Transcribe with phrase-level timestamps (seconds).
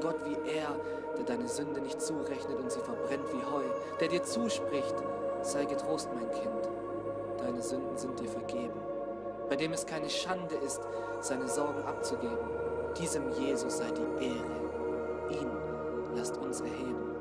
[0.00, 0.74] Gott wie er,
[1.16, 3.64] der deine Sünde nicht zurechnet und sie verbrennt wie Heu,
[4.00, 4.94] der dir zuspricht,
[5.42, 6.68] sei getrost, mein Kind,
[7.38, 8.80] deine Sünden sind dir vergeben,
[9.48, 10.80] bei dem es keine Schande ist,
[11.20, 12.38] seine Sorgen abzugeben.
[12.98, 15.40] Diesem Jesus sei die Ehre.
[15.40, 15.50] Ihn
[16.14, 17.14] lasst uns erheben,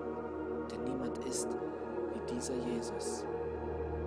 [0.71, 1.49] denn niemand ist
[2.13, 3.25] wie dieser Jesus.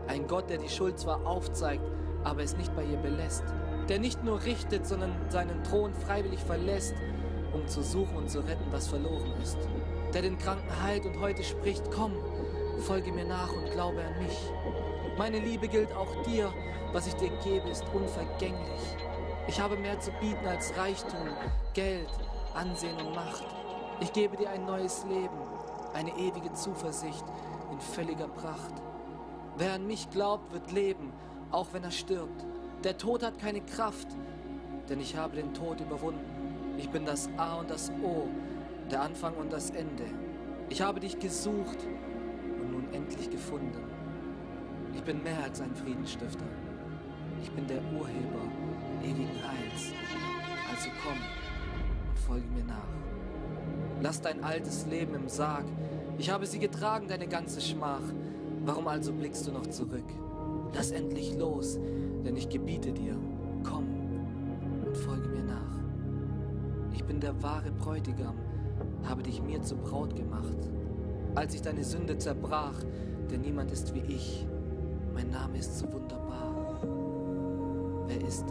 [0.06, 1.84] Ein Gott, der die Schuld zwar aufzeigt,
[2.24, 3.44] aber es nicht bei ihr belässt,
[3.88, 6.94] der nicht nur richtet, sondern seinen Thron freiwillig verlässt,
[7.52, 9.58] um zu suchen und zu retten, was verloren ist.
[10.14, 12.12] Der den Kranken heilt und heute spricht, komm,
[12.80, 14.38] folge mir nach und glaube an mich.
[15.18, 16.52] Meine Liebe gilt auch dir,
[16.92, 18.96] was ich dir gebe, ist unvergänglich.
[19.46, 21.28] Ich habe mehr zu bieten als Reichtum,
[21.74, 22.08] Geld,
[22.54, 23.44] Ansehen und Macht.
[24.00, 25.36] Ich gebe dir ein neues Leben,
[25.92, 27.24] eine ewige Zuversicht
[27.70, 28.74] in völliger Pracht.
[29.56, 31.12] Wer an mich glaubt, wird leben,
[31.50, 32.46] auch wenn er stirbt.
[32.84, 34.08] Der Tod hat keine Kraft,
[34.88, 36.29] denn ich habe den Tod überwunden.
[36.80, 38.26] Ich bin das A und das O,
[38.90, 40.04] der Anfang und das Ende.
[40.70, 41.76] Ich habe dich gesucht
[42.58, 43.84] und nun endlich gefunden.
[44.94, 46.46] Ich bin mehr als ein Friedensstifter.
[47.42, 48.40] Ich bin der Urheber
[49.02, 49.92] ewigen Heils.
[50.70, 51.18] Also komm
[52.08, 52.88] und folge mir nach.
[54.00, 55.66] Lass dein altes Leben im Sarg.
[56.16, 58.02] Ich habe sie getragen, deine ganze Schmach.
[58.64, 60.08] Warum also blickst du noch zurück?
[60.72, 61.78] Lass endlich los,
[62.24, 63.18] denn ich gebiete dir.
[63.64, 63.86] Komm
[64.86, 65.29] und folge mir
[67.10, 68.36] bin der wahre Bräutigam,
[69.02, 70.70] habe dich mir zur Braut gemacht.
[71.34, 72.84] Als ich deine Sünde zerbrach,
[73.28, 74.46] denn niemand ist wie ich.
[75.12, 76.78] Mein Name ist so wunderbar.
[78.06, 78.44] Wer ist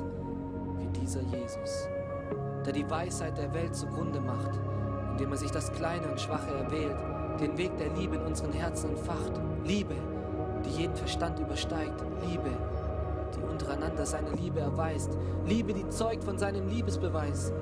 [0.78, 1.88] wie dieser Jesus,
[2.66, 4.60] der die Weisheit der Welt zugrunde macht,
[5.12, 6.98] indem er sich das Kleine und Schwache erwählt,
[7.40, 9.40] den Weg der Liebe in unseren Herzen entfacht.
[9.64, 9.96] Liebe,
[10.66, 12.04] die jeden Verstand übersteigt.
[12.28, 12.50] Liebe,
[13.38, 15.18] die untereinander seine Liebe erweist.
[15.46, 17.54] Liebe, die zeugt von seinem Liebesbeweis.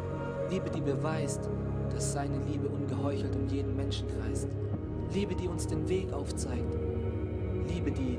[0.50, 1.50] Liebe, die beweist,
[1.94, 4.48] dass seine Liebe ungeheuchelt um jeden Menschen kreist.
[5.14, 6.78] Liebe, die uns den Weg aufzeigt.
[7.68, 8.18] Liebe, die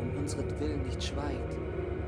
[0.00, 0.46] um unseren
[0.84, 1.56] nicht schweigt.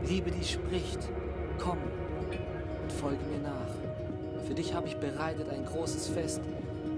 [0.09, 1.11] Liebe, die spricht.
[1.59, 1.79] Komm
[2.21, 4.45] und folge mir nach.
[4.47, 6.41] Für dich habe ich bereitet ein großes Fest.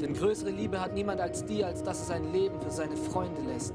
[0.00, 3.42] Denn größere Liebe hat niemand als dir, als dass er sein Leben für seine Freunde
[3.42, 3.74] lässt.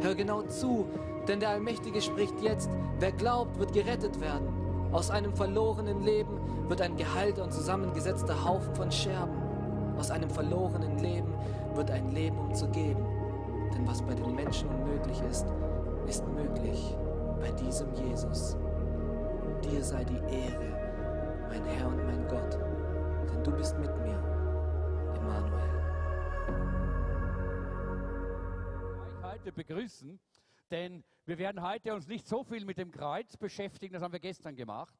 [0.00, 0.86] Hör genau zu,
[1.26, 2.70] denn der Allmächtige spricht jetzt.
[2.98, 4.59] Wer glaubt, wird gerettet werden.
[4.92, 9.36] Aus einem verlorenen Leben wird ein geheilter und zusammengesetzter Haufen von Scherben.
[9.96, 11.32] Aus einem verlorenen Leben
[11.74, 13.04] wird ein Leben um zu geben.
[13.72, 15.46] Denn was bei den Menschen unmöglich ist,
[16.06, 16.96] ist möglich
[17.40, 18.56] bei diesem Jesus.
[19.62, 22.58] Dir sei die Ehre, mein Herr und mein Gott,
[23.30, 24.18] denn du bist mit mir,
[25.14, 25.70] Emmanuel.
[29.22, 30.18] Heute begrüßen,
[30.70, 34.20] denn wir werden heute uns nicht so viel mit dem Kreuz beschäftigen, das haben wir
[34.20, 34.98] gestern gemacht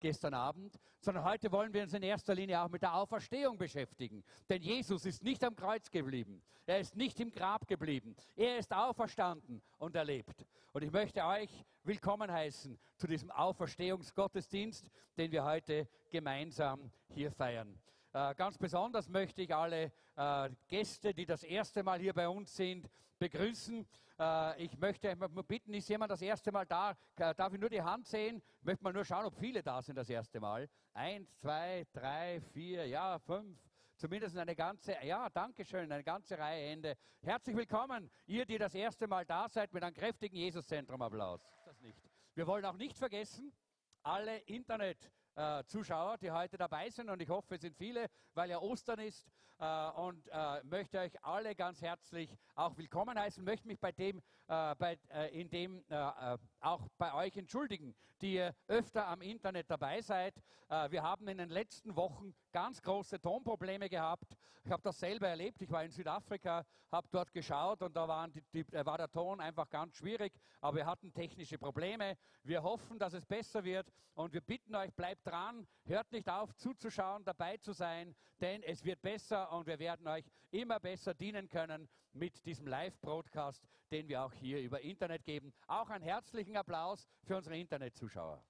[0.00, 4.22] gestern Abend, sondern heute wollen wir uns in erster Linie auch mit der Auferstehung beschäftigen.
[4.48, 6.42] Denn Jesus ist nicht am Kreuz geblieben.
[6.66, 8.14] Er ist nicht im Grab geblieben.
[8.34, 10.44] Er ist auferstanden und erlebt.
[10.72, 11.50] Und ich möchte euch
[11.84, 17.78] willkommen heißen zu diesem Auferstehungsgottesdienst, den wir heute gemeinsam hier feiern.
[18.16, 22.56] Äh, ganz besonders möchte ich alle äh, Gäste, die das erste Mal hier bei uns
[22.56, 22.88] sind,
[23.18, 23.86] begrüßen.
[24.18, 25.14] Äh, ich möchte
[25.46, 26.96] bitten, ist jemand das erste Mal da?
[27.14, 28.42] Darf ich nur die Hand sehen?
[28.60, 30.66] Ich möchte mal nur schauen, ob viele da sind das erste Mal.
[30.94, 33.58] Eins, zwei, drei, vier, ja, fünf.
[33.96, 36.96] Zumindest eine ganze, ja, danke schön, eine ganze Reihe Hände.
[37.20, 41.42] Herzlich willkommen, ihr, die das erste Mal da seid, mit einem kräftigen Jesuszentrum-Applaus.
[41.66, 42.00] Das nicht.
[42.34, 43.52] Wir wollen auch nicht vergessen,
[44.02, 47.08] alle Internet- äh, Zuschauer, die heute dabei sind.
[47.10, 49.26] Und ich hoffe, es sind viele, weil ja Ostern ist.
[49.58, 54.18] Äh, und äh, möchte euch alle ganz herzlich auch willkommen heißen, möchte mich bei dem,
[54.48, 55.82] äh, bei, äh, in dem
[56.66, 60.34] auch bei euch entschuldigen, die ihr öfter am Internet dabei seid.
[60.90, 64.36] wir haben in den letzten Wochen ganz große Tonprobleme gehabt.
[64.64, 65.62] Ich habe das selber erlebt.
[65.62, 69.40] Ich war in Südafrika, habe dort geschaut und da waren die, die, war der Ton
[69.40, 72.16] einfach ganz schwierig, aber wir hatten technische Probleme.
[72.42, 76.52] Wir hoffen, dass es besser wird und wir bitten euch, bleibt dran, hört nicht auf
[76.56, 81.48] zuzuschauen, dabei zu sein, denn es wird besser und wir werden euch immer besser dienen
[81.48, 85.52] können mit diesem Live-Broadcast, den wir auch hier über Internet geben.
[85.66, 88.42] Auch einen herzlichen Applaus für unsere Internetzuschauer.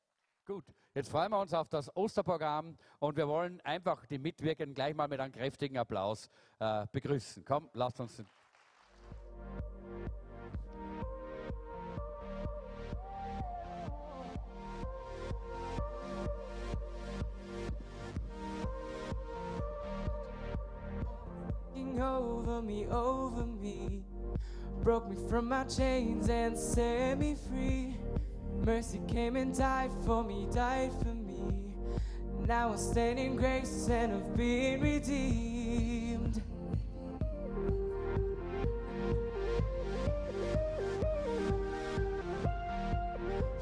[0.46, 0.64] Gut,
[0.94, 5.08] jetzt freuen wir uns auf das Osterprogramm und wir wollen einfach die Mitwirkenden gleich mal
[5.08, 6.30] mit einem kräftigen Applaus
[6.60, 7.44] äh, begrüßen.
[7.44, 8.22] Komm, lasst uns.
[22.00, 24.02] Over me, over me.
[24.82, 27.96] Broke me from my chains and set me free.
[28.64, 31.74] Mercy came and died for me, died for me.
[32.46, 36.42] Now I stand in grace and have been redeemed.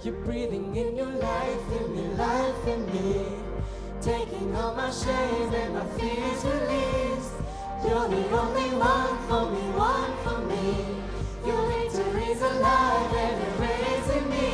[0.03, 3.25] You're breathing in your life in me, life in me.
[4.03, 7.24] Taking all my shame and my fears released.
[7.87, 10.87] You're the only one for me, one for me.
[11.45, 14.45] Your victory's alive and it reigns in me.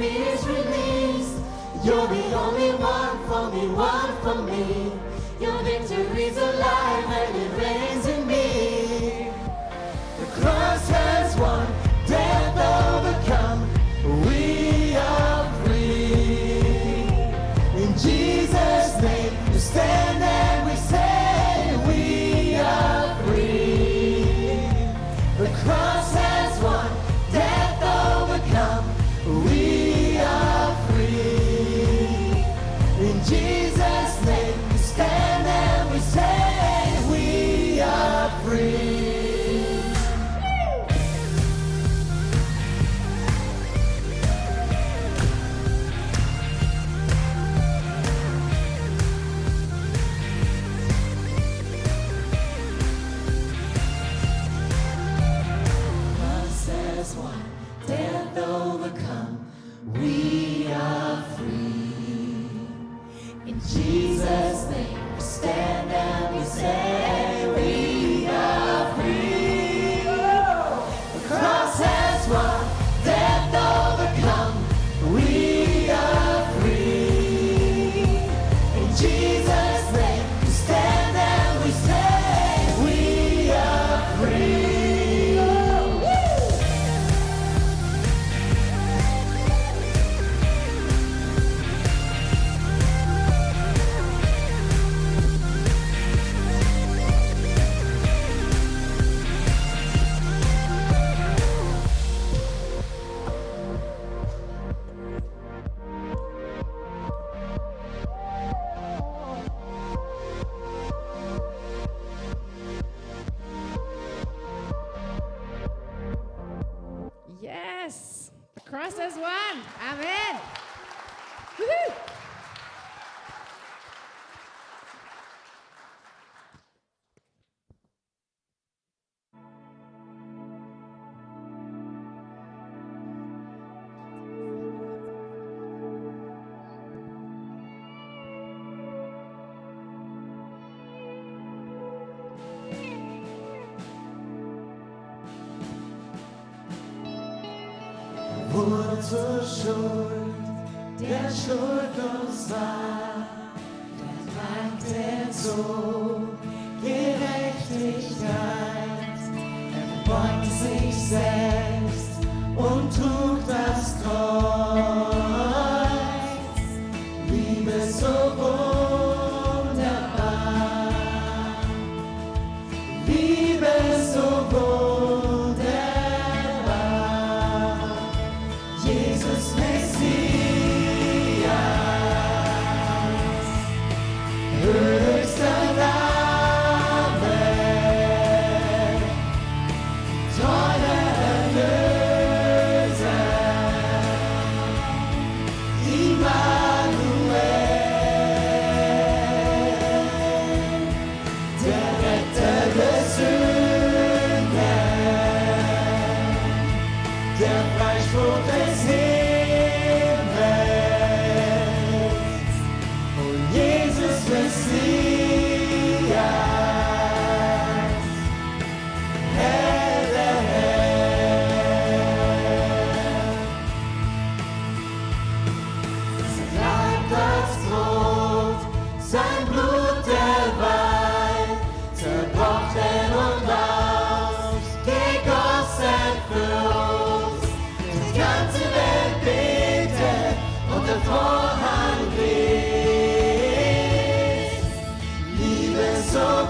[0.00, 1.36] Fears released.
[1.84, 4.92] You're the only one for me, one for me.
[5.38, 7.99] Your victory's alive and it reigns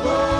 [0.00, 0.39] above.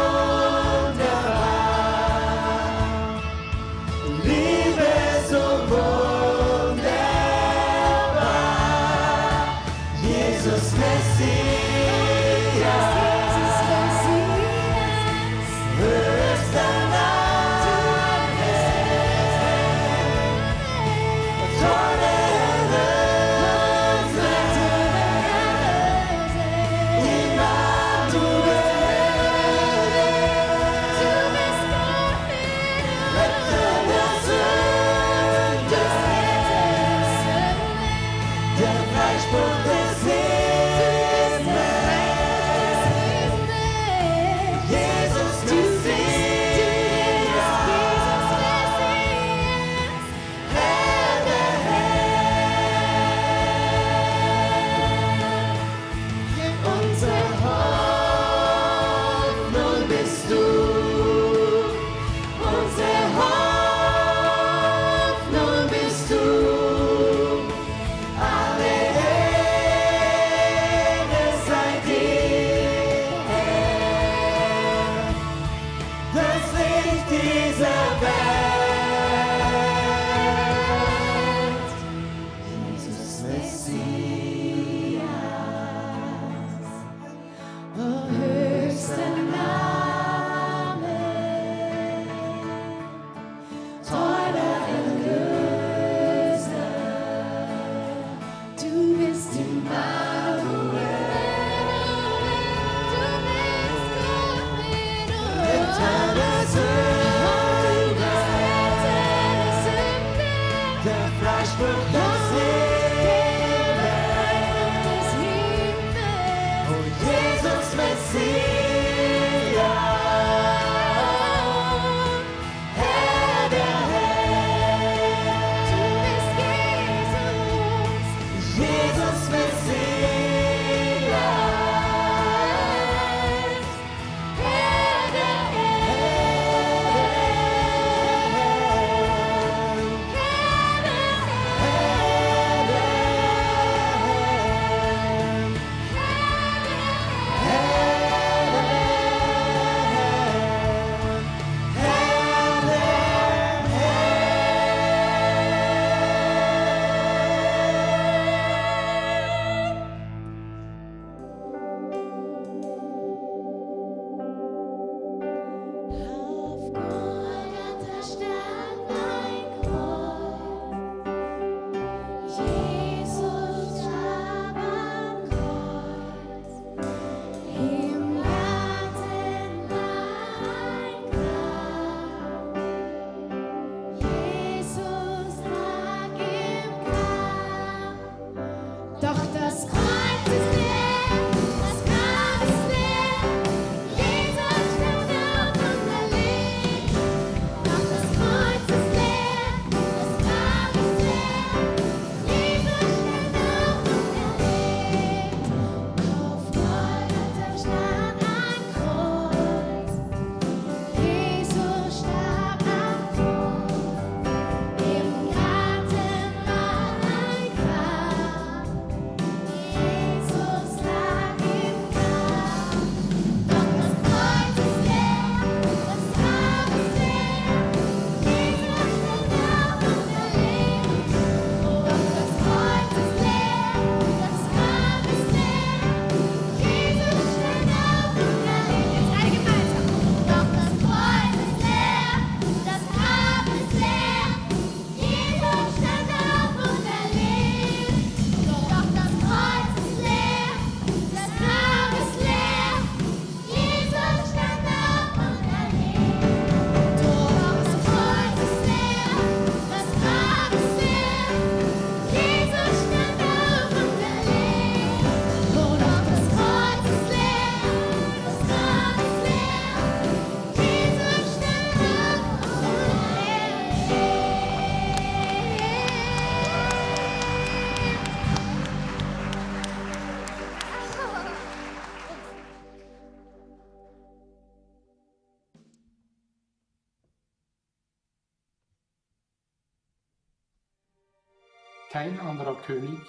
[292.62, 293.00] König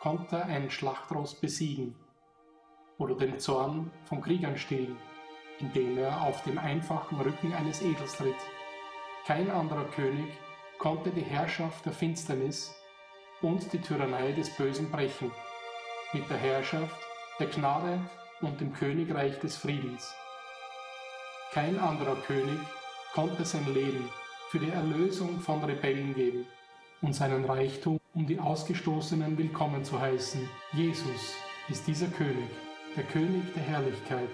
[0.00, 1.94] konnte ein Schlachtross besiegen
[2.98, 4.96] oder den Zorn von Kriegern stillen,
[5.60, 8.34] indem er auf dem einfachen Rücken eines Edels ritt.
[9.26, 10.26] Kein anderer König
[10.78, 12.74] konnte die Herrschaft der Finsternis
[13.40, 15.30] und die Tyrannei des Bösen brechen,
[16.12, 16.96] mit der Herrschaft
[17.38, 18.00] der Gnade
[18.40, 20.14] und dem Königreich des Friedens.
[21.52, 22.58] Kein anderer König
[23.14, 24.08] konnte sein Leben
[24.50, 26.46] für die Erlösung von Rebellen geben
[27.00, 30.46] und seinen Reichtum, um die Ausgestoßenen willkommen zu heißen.
[30.74, 31.34] Jesus
[31.70, 32.50] ist dieser König,
[32.94, 34.28] der König der Herrlichkeit,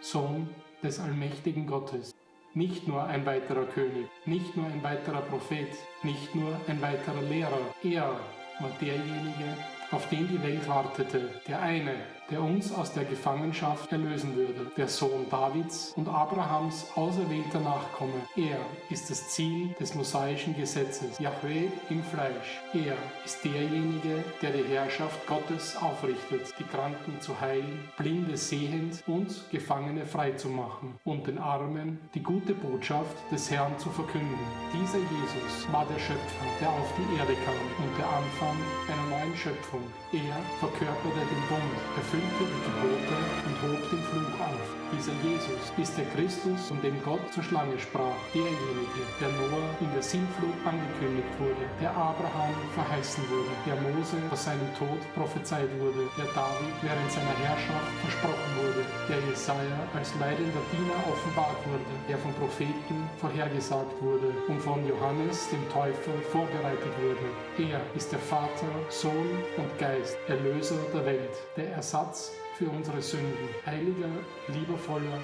[0.00, 0.48] Sohn
[0.82, 2.14] des allmächtigen Gottes.
[2.54, 5.68] Nicht nur ein weiterer König, nicht nur ein weiterer Prophet,
[6.02, 7.60] nicht nur ein weiterer Lehrer.
[7.82, 8.16] Er
[8.60, 9.56] war derjenige,
[9.90, 11.94] auf den die Welt wartete, der eine,
[12.32, 18.14] der uns aus der Gefangenschaft erlösen würde, der Sohn Davids und Abrahams auserwählter Nachkomme.
[18.36, 18.58] Er
[18.88, 22.62] ist das Ziel des mosaischen Gesetzes, Yahweh im Fleisch.
[22.72, 29.50] Er ist derjenige, der die Herrschaft Gottes aufrichtet, die Kranken zu heilen, Blinde sehend und
[29.50, 34.38] Gefangene frei zu machen und den Armen die gute Botschaft des Herrn zu verkünden.
[34.72, 38.56] Dieser Jesus war der Schöpfer, der auf die Erde kam und der Anfang
[38.88, 39.82] einer neuen Schöpfung.
[40.12, 44.81] Er verkörperte den Bund, erfüllte erfüllte die Gebote und hob den Fluch auf.
[44.92, 49.90] Dieser Jesus ist der Christus, von dem Gott zur Schlange sprach, derjenige, der Noah in
[49.94, 56.04] der Sintflut angekündigt wurde, der Abraham verheißen wurde, der Mose vor seinem Tod prophezeit wurde,
[56.20, 62.18] der David während seiner Herrschaft versprochen wurde, der Jesaja als leidender Diener offenbart wurde, der
[62.18, 67.72] von Propheten vorhergesagt wurde und von Johannes, dem Täufer, vorbereitet wurde.
[67.72, 73.48] Er ist der Vater, Sohn und Geist, Erlöser der Welt, der Ersatz für unsere Sünden,
[73.66, 74.08] heiliger,
[74.48, 75.18] liebevoller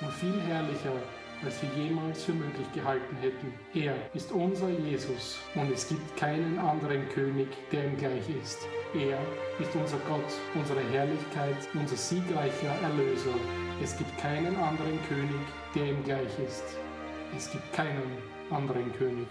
[0.00, 0.92] und viel herrlicher,
[1.42, 3.54] als wir jemals für möglich gehalten hätten.
[3.74, 8.58] Er ist unser Jesus und es gibt keinen anderen König, der ihm gleich ist.
[8.94, 9.18] Er
[9.58, 13.34] ist unser Gott, unsere Herrlichkeit, unser siegreicher Erlöser.
[13.82, 15.40] Es gibt keinen anderen König,
[15.74, 16.64] der ihm gleich ist.
[17.36, 18.18] Es gibt keinen
[18.50, 19.28] anderen König.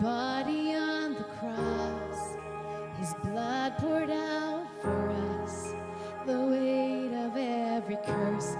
[0.00, 2.36] body on the cross,
[2.98, 5.10] his blood poured out for
[5.42, 5.74] us,
[6.24, 8.56] the weight of every curse.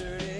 [0.00, 0.33] yesterday.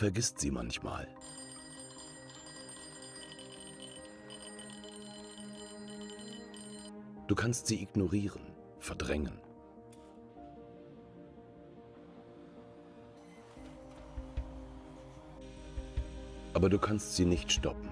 [0.00, 1.06] Vergisst sie manchmal.
[7.26, 8.40] Du kannst sie ignorieren,
[8.78, 9.38] verdrängen.
[16.54, 17.90] Aber du kannst sie nicht stoppen.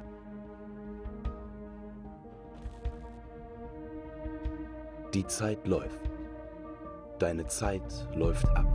[5.12, 6.10] Die Zeit läuft.
[7.18, 8.66] Deine Zeit läuft ab.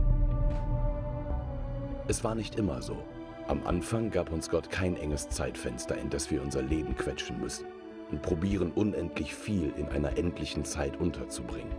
[2.06, 3.02] Es war nicht immer so.
[3.46, 7.66] Am Anfang gab uns Gott kein enges Zeitfenster, in das wir unser Leben quetschen müssen
[8.10, 11.72] und probieren unendlich viel in einer endlichen Zeit unterzubringen.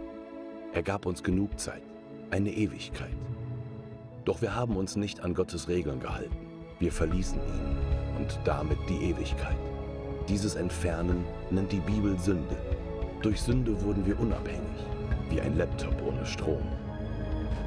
[0.73, 1.81] Er gab uns genug Zeit,
[2.29, 3.15] eine Ewigkeit.
[4.25, 6.35] Doch wir haben uns nicht an Gottes Regeln gehalten.
[6.79, 7.77] Wir verließen ihn
[8.19, 9.57] und damit die Ewigkeit.
[10.29, 12.57] Dieses Entfernen nennt die Bibel Sünde.
[13.23, 14.85] Durch Sünde wurden wir unabhängig,
[15.31, 16.63] wie ein Laptop ohne Strom.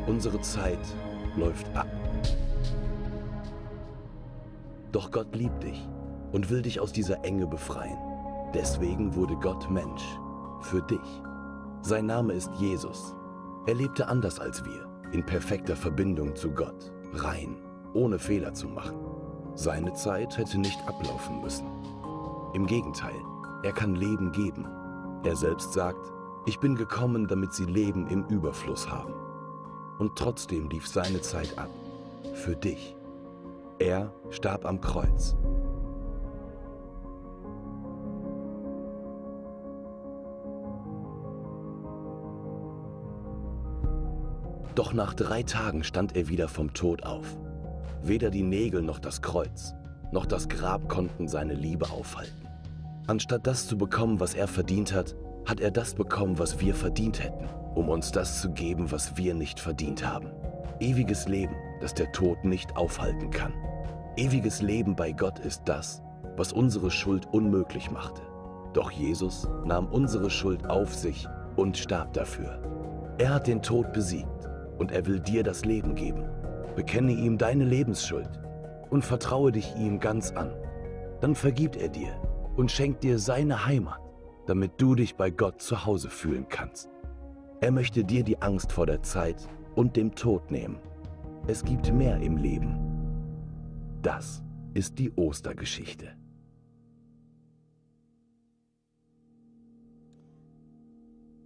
[0.07, 0.79] Unsere Zeit
[1.37, 1.89] läuft ab.
[4.93, 5.89] Doch Gott liebt dich
[6.33, 7.99] und will dich aus dieser Enge befreien.
[8.55, 10.05] Deswegen wurde Gott Mensch.
[10.61, 11.23] Für dich.
[11.83, 13.15] Sein Name ist Jesus.
[13.67, 17.57] Er lebte anders als wir, in perfekter Verbindung zu Gott, rein,
[17.95, 18.97] ohne Fehler zu machen.
[19.55, 21.67] Seine Zeit hätte nicht ablaufen müssen.
[22.55, 23.15] Im Gegenteil,
[23.63, 24.67] er kann Leben geben.
[25.25, 26.13] Er selbst sagt,
[26.47, 29.13] ich bin gekommen, damit sie Leben im Überfluss haben.
[29.99, 31.71] Und trotzdem lief seine Zeit ab.
[32.35, 32.98] Für dich.
[33.81, 35.37] Er starb am Kreuz.
[44.75, 47.37] Doch nach drei Tagen stand er wieder vom Tod auf.
[48.03, 49.75] Weder die Nägel noch das Kreuz,
[50.13, 52.49] noch das Grab konnten seine Liebe aufhalten.
[53.07, 55.17] Anstatt das zu bekommen, was er verdient hat,
[55.47, 59.35] hat er das bekommen, was wir verdient hätten, um uns das zu geben, was wir
[59.35, 60.31] nicht verdient haben.
[60.79, 63.53] Ewiges Leben, das der Tod nicht aufhalten kann.
[64.19, 66.03] Ewiges Leben bei Gott ist das,
[66.37, 68.21] was unsere Schuld unmöglich machte.
[68.73, 72.61] Doch Jesus nahm unsere Schuld auf sich und starb dafür.
[73.19, 76.25] Er hat den Tod besiegt und er will dir das Leben geben.
[76.75, 78.29] Bekenne ihm deine Lebensschuld
[78.91, 80.51] und vertraue dich ihm ganz an.
[81.21, 82.11] Dann vergibt er dir
[82.57, 84.01] und schenkt dir seine Heimat,
[84.47, 86.91] damit du dich bei Gott zu Hause fühlen kannst.
[87.61, 90.81] Er möchte dir die Angst vor der Zeit und dem Tod nehmen.
[91.47, 92.88] Es gibt mehr im Leben.
[94.03, 94.41] Das
[94.75, 96.17] ist die Ostergeschichte.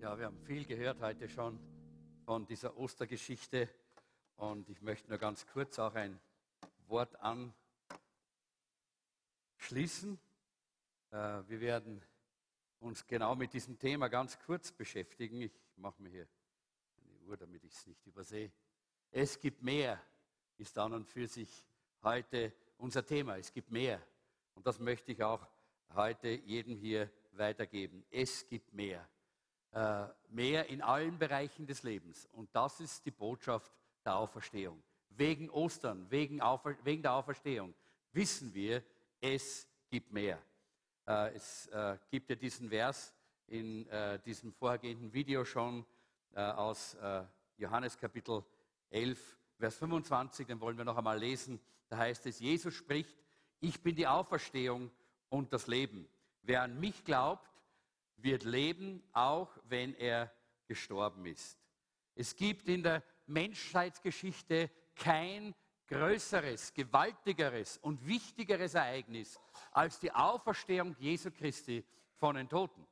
[0.01, 1.59] Ja, wir haben viel gehört heute schon
[2.27, 3.71] von dieser Ostergeschichte
[4.37, 6.21] und ich möchte nur ganz kurz auch ein
[6.89, 7.17] Wort
[9.57, 10.19] anschließen.
[11.11, 11.17] Äh,
[11.49, 12.03] wir werden
[12.81, 15.41] uns genau mit diesem Thema ganz kurz beschäftigen.
[15.41, 16.27] Ich mache mir hier
[17.03, 18.53] eine Uhr, damit ich es nicht übersehe.
[19.11, 19.99] Es gibt mehr,
[20.59, 21.65] ist an und für sich
[22.03, 23.37] heute unser Thema.
[23.39, 24.01] Es gibt mehr.
[24.55, 25.47] Und das möchte ich auch
[25.95, 28.05] heute jedem hier weitergeben.
[28.11, 29.09] Es gibt mehr.
[29.73, 32.29] Äh, mehr in allen Bereichen des Lebens.
[32.33, 33.73] Und das ist die Botschaft
[34.05, 34.83] der Auferstehung.
[35.11, 37.75] Wegen Ostern, wegen, Aufer wegen der Auferstehung
[38.13, 38.83] wissen wir,
[39.21, 40.39] es gibt mehr.
[41.07, 43.15] Äh, es äh, gibt ja diesen Vers
[43.47, 45.85] in äh, diesem vorhergehenden Video schon
[46.35, 47.25] äh, aus äh,
[47.57, 48.45] Johannes Kapitel
[48.91, 51.61] 11, Vers 25, den wollen wir noch einmal lesen.
[51.93, 53.15] Da heißt es, Jesus spricht,
[53.61, 54.91] ich bin die Auferstehung
[55.29, 56.09] und das Leben.
[56.41, 57.51] Wer an mich glaubt,
[58.17, 60.33] wird leben, auch wenn er
[60.67, 61.59] gestorben ist.
[62.15, 65.55] Es gibt in der Menschheitsgeschichte kein
[65.87, 69.39] größeres, gewaltigeres und wichtigeres Ereignis
[69.73, 71.85] als die Auferstehung Jesu Christi
[72.15, 72.89] von den Toten.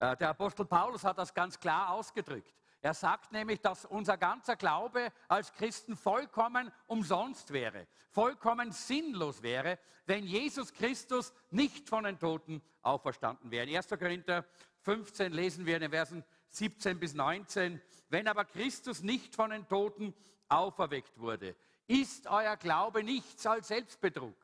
[0.00, 2.61] Äh, Der Apostel Paulus hat das ganz klar ausgedrückt.
[2.82, 9.78] Er sagt nämlich, dass unser ganzer Glaube als Christen vollkommen umsonst wäre, vollkommen sinnlos wäre,
[10.04, 13.68] wenn Jesus Christus nicht von den Toten auferstanden wäre.
[13.68, 13.88] In 1.
[13.88, 14.44] Korinther
[14.80, 19.68] 15 lesen wir in den Versen 17 bis 19, wenn aber Christus nicht von den
[19.68, 20.12] Toten
[20.48, 21.54] auferweckt wurde,
[21.86, 24.34] ist euer Glaube nichts als Selbstbetrug.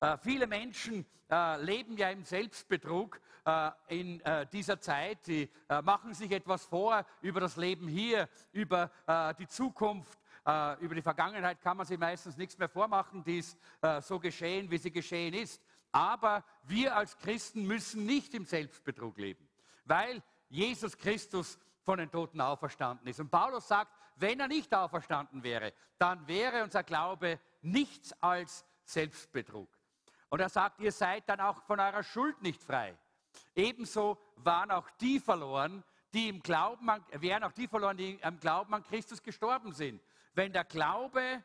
[0.00, 4.22] Äh, viele Menschen äh, leben ja im Selbstbetrug äh, in
[4.52, 5.28] dieser Zeit.
[5.28, 5.48] Äh,
[5.82, 8.90] machen sich etwas vor über das Leben hier, über
[9.38, 10.18] die Zukunft.
[10.78, 13.58] Über die Vergangenheit kann man sich meistens nichts mehr vormachen, die ist
[14.00, 15.60] so geschehen, wie sie geschehen ist.
[15.90, 19.48] Aber wir als Christen müssen nicht im Selbstbetrug leben,
[19.86, 23.18] weil Jesus Christus von den Toten auferstanden ist.
[23.18, 29.68] Und Paulus sagt, wenn er nicht auferstanden wäre, dann wäre unser Glaube nichts als Selbstbetrug.
[30.28, 32.96] Und er sagt, ihr seid dann auch von eurer Schuld nicht frei.
[33.54, 38.40] Ebenso waren auch die verloren, die im Glauben an, wären auch die verloren, die im
[38.40, 40.02] Glauben an Christus gestorben sind.
[40.34, 41.42] Wenn der Glaube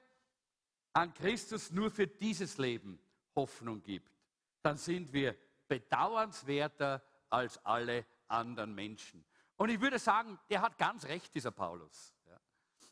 [0.93, 2.99] an Christus nur für dieses Leben
[3.35, 4.11] Hoffnung gibt,
[4.61, 5.35] dann sind wir
[5.67, 9.23] bedauernswerter als alle anderen Menschen.
[9.57, 12.13] Und ich würde sagen, der hat ganz recht, dieser Paulus.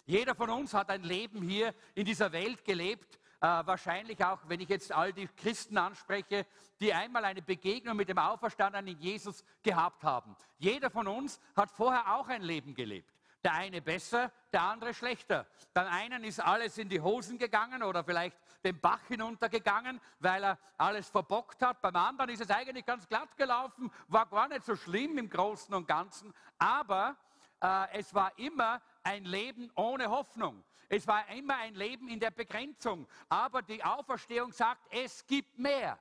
[0.06, 4.60] Jeder von uns hat ein Leben hier in dieser Welt gelebt, äh, wahrscheinlich auch, wenn
[4.60, 6.46] ich jetzt all die Christen anspreche,
[6.80, 10.36] die einmal eine Begegnung mit dem auferstandenen Jesus gehabt haben.
[10.58, 13.14] Jeder von uns hat vorher auch ein Leben gelebt.
[13.42, 15.48] Der eine besser, der andere schlechter.
[15.74, 20.58] Beim einen ist alles in die Hosen gegangen oder vielleicht den Bach hinuntergegangen, weil er
[20.78, 21.82] alles verbockt hat.
[21.82, 25.74] Beim anderen ist es eigentlich ganz glatt gelaufen, war gar nicht so schlimm im Großen
[25.74, 26.34] und Ganzen.
[26.58, 27.16] Aber
[27.62, 30.62] äh, es war immer ein Leben ohne Hoffnung.
[30.90, 33.08] Es war immer ein Leben in der Begrenzung.
[33.30, 36.00] Aber die Auferstehung sagt, es gibt mehr.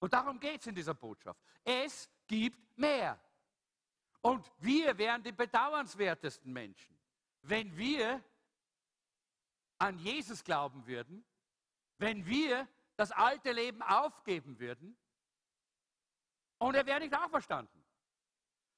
[0.00, 1.38] Und darum geht es in dieser Botschaft.
[1.62, 3.20] Es gibt mehr.
[4.22, 6.98] Und wir wären die bedauernswertesten Menschen,
[7.42, 8.24] wenn wir
[9.76, 11.22] an Jesus glauben würden,
[11.98, 12.66] wenn wir
[12.96, 14.96] das alte Leben aufgeben würden
[16.56, 17.84] und er wäre nicht auferstanden.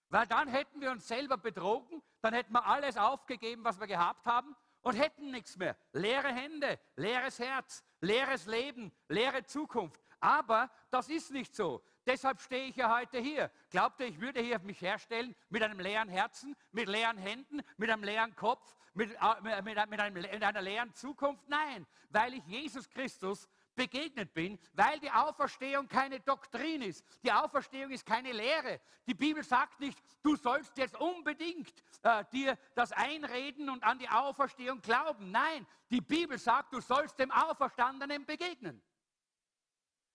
[0.08, 4.26] Weil dann hätten wir uns selber betrogen, dann hätten wir alles aufgegeben, was wir gehabt
[4.26, 4.56] haben
[4.86, 5.76] und hätten nichts mehr.
[5.92, 10.00] Leere Hände, leeres Herz, leeres Leben, leere Zukunft.
[10.20, 11.82] Aber das ist nicht so.
[12.06, 13.50] Deshalb stehe ich ja heute hier.
[13.70, 17.90] Glaubt ihr, ich würde hier mich herstellen mit einem leeren Herzen, mit leeren Händen, mit
[17.90, 21.48] einem leeren Kopf, mit, äh, mit, mit, einem, mit einer leeren Zukunft?
[21.48, 27.04] Nein, weil ich Jesus Christus begegnet bin, weil die Auferstehung keine Doktrin ist.
[27.22, 28.80] Die Auferstehung ist keine Lehre.
[29.06, 31.72] Die Bibel sagt nicht, du sollst jetzt unbedingt
[32.02, 35.30] äh, dir das einreden und an die Auferstehung glauben.
[35.30, 38.82] Nein, die Bibel sagt, du sollst dem Auferstandenen begegnen.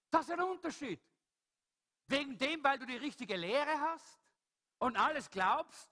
[0.10, 1.00] Das ist ein Unterschied.
[2.08, 4.20] Wegen dem, weil du die richtige Lehre hast
[4.80, 5.88] und alles glaubst,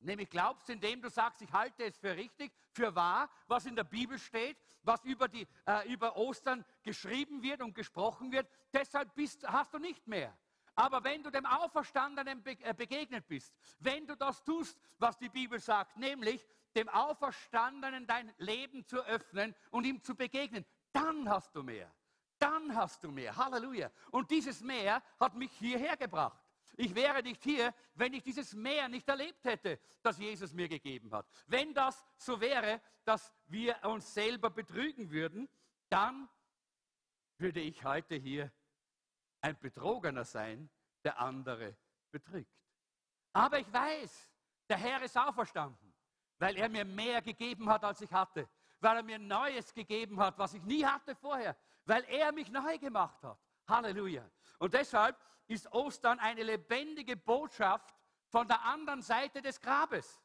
[0.00, 3.84] nämlich glaubst, indem du sagst, ich halte es für richtig, für wahr, was in der
[3.84, 9.46] Bibel steht, was über, die, äh, über Ostern geschrieben wird und gesprochen wird, deshalb bist,
[9.46, 10.36] hast du nicht mehr.
[10.74, 15.58] Aber wenn du dem Auferstandenen äh, begegnet bist, wenn du das tust, was die Bibel
[15.58, 21.62] sagt, nämlich dem Auferstandenen dein Leben zu öffnen und ihm zu begegnen, dann hast du
[21.62, 21.92] mehr
[22.40, 23.36] dann hast du mehr.
[23.36, 23.90] Halleluja.
[24.10, 26.39] Und dieses Meer hat mich hierher gebracht.
[26.80, 31.12] Ich wäre nicht hier, wenn ich dieses Meer nicht erlebt hätte, das Jesus mir gegeben
[31.12, 31.26] hat.
[31.46, 35.46] Wenn das so wäre, dass wir uns selber betrügen würden,
[35.90, 36.26] dann
[37.36, 38.50] würde ich heute hier
[39.42, 40.70] ein Betrogener sein,
[41.04, 41.76] der andere
[42.10, 42.50] betrügt.
[43.34, 44.30] Aber ich weiß,
[44.66, 45.92] der Herr ist auferstanden,
[46.38, 48.48] weil er mir mehr gegeben hat, als ich hatte,
[48.80, 51.54] weil er mir Neues gegeben hat, was ich nie hatte vorher,
[51.84, 53.38] weil er mich neu gemacht hat.
[53.68, 54.30] Halleluja.
[54.60, 57.94] Und deshalb ist Ostern eine lebendige Botschaft
[58.28, 60.22] von der anderen Seite des Grabes.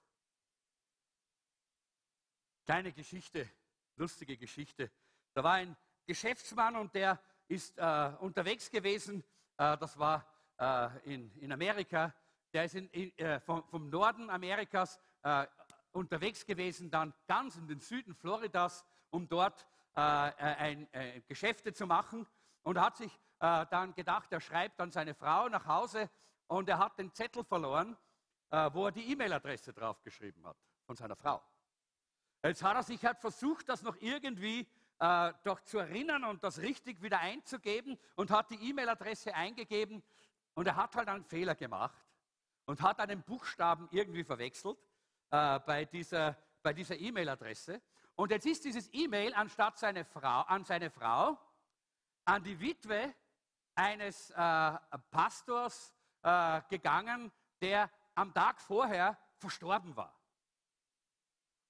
[2.66, 3.50] Kleine Geschichte,
[3.96, 4.92] lustige Geschichte.
[5.34, 7.18] Da war ein Geschäftsmann und der
[7.48, 9.24] ist äh, unterwegs gewesen.
[9.58, 10.28] Äh, das war
[10.58, 12.14] äh, in, in Amerika.
[12.52, 15.48] Der ist in, in, äh, vom, vom, Norden Amerikas äh,
[15.94, 19.66] unterwegs gewesen, dann ganz in den Süden Floridas, um dort
[19.96, 20.90] äh, ein,
[21.26, 22.28] Geschäfte zu machen
[22.64, 26.10] und hat sich äh, dann gedacht, er schreibt dann seine Frau nach Hause
[26.48, 27.98] und er hat den Zettel verloren,
[28.52, 31.42] äh, wo er die E-Mail-Adresse draufgeschrieben hat von seiner Frau.
[32.44, 34.68] Jetzt hat er sich halt versucht, das noch irgendwie
[35.00, 40.04] äh, doch zu erinnern und das richtig wieder einzugeben und hat die E-Mail-Adresse eingegeben
[40.54, 42.06] und er hat halt einen Fehler gemacht
[42.66, 44.78] und hat einen Buchstaben irgendwie verwechselt
[45.32, 47.80] äh, bei dieser bei dieser E-Mail-Adresse.
[48.16, 51.38] Und jetzt ist dieses E-Mail anstatt seine Frau, an seine Frau,
[52.26, 53.14] an die Witwe
[53.76, 54.72] eines äh,
[55.12, 60.14] Pastors äh, gegangen, der am Tag vorher verstorben war.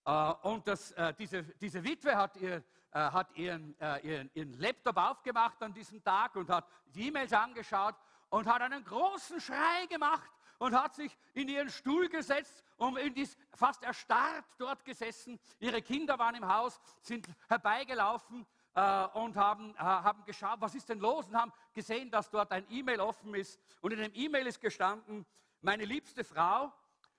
[0.06, 4.54] Äh, und das, äh, diese, diese Witwe hat, ihr, äh, hat ihren, äh, ihren, ihren
[4.60, 7.96] Laptop aufgemacht an diesem Tag und hat die E-Mails angeschaut
[8.30, 13.38] und hat einen großen Schrei gemacht und hat sich in ihren Stuhl gesetzt und ist
[13.54, 15.40] fast erstarrt dort gesessen.
[15.60, 18.46] Ihre Kinder waren im Haus, sind herbeigelaufen
[18.76, 22.52] äh, und haben, äh, haben geschaut, was ist denn los und haben gesehen, dass dort
[22.52, 23.60] ein E-Mail offen ist.
[23.82, 25.26] Und in dem E-Mail ist gestanden,
[25.62, 26.72] meine liebste Frau,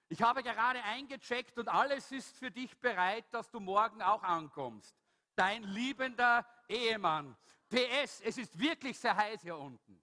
[0.09, 4.95] ich habe gerade eingecheckt und alles ist für dich bereit, dass du morgen auch ankommst.
[5.35, 7.37] Dein liebender Ehemann.
[7.69, 10.01] PS, es ist wirklich sehr heiß hier unten.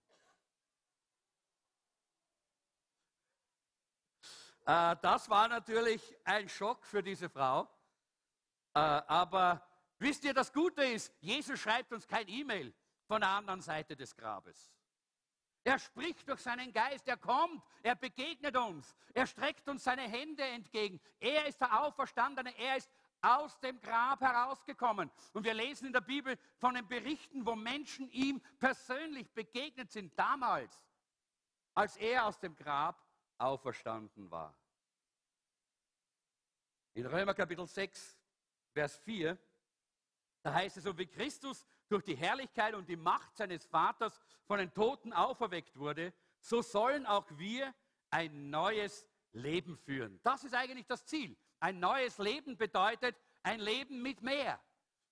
[4.65, 7.69] Äh, das war natürlich ein Schock für diese Frau.
[8.73, 9.61] Äh, aber
[10.03, 12.73] wisst ihr, das Gute ist, Jesus schreibt uns kein E-Mail
[13.07, 14.71] von der anderen Seite des Grabes.
[15.63, 20.43] Er spricht durch seinen Geist, er kommt, er begegnet uns, er streckt uns seine Hände
[20.43, 20.99] entgegen.
[21.19, 22.91] Er ist der Auferstandene, er ist
[23.21, 25.09] aus dem Grab herausgekommen.
[25.31, 30.17] Und wir lesen in der Bibel von den Berichten, wo Menschen ihm persönlich begegnet sind,
[30.19, 30.85] damals,
[31.73, 33.01] als er aus dem Grab
[33.37, 34.53] auferstanden war.
[36.93, 38.19] In Römer Kapitel 6,
[38.73, 39.37] Vers 4,
[40.43, 44.59] da heißt es, so wie Christus durch die Herrlichkeit und die Macht seines Vaters von
[44.59, 47.73] den Toten auferweckt wurde, so sollen auch wir
[48.09, 50.19] ein neues Leben führen.
[50.21, 51.35] Das ist eigentlich das Ziel.
[51.59, 54.59] Ein neues Leben bedeutet ein Leben mit mehr.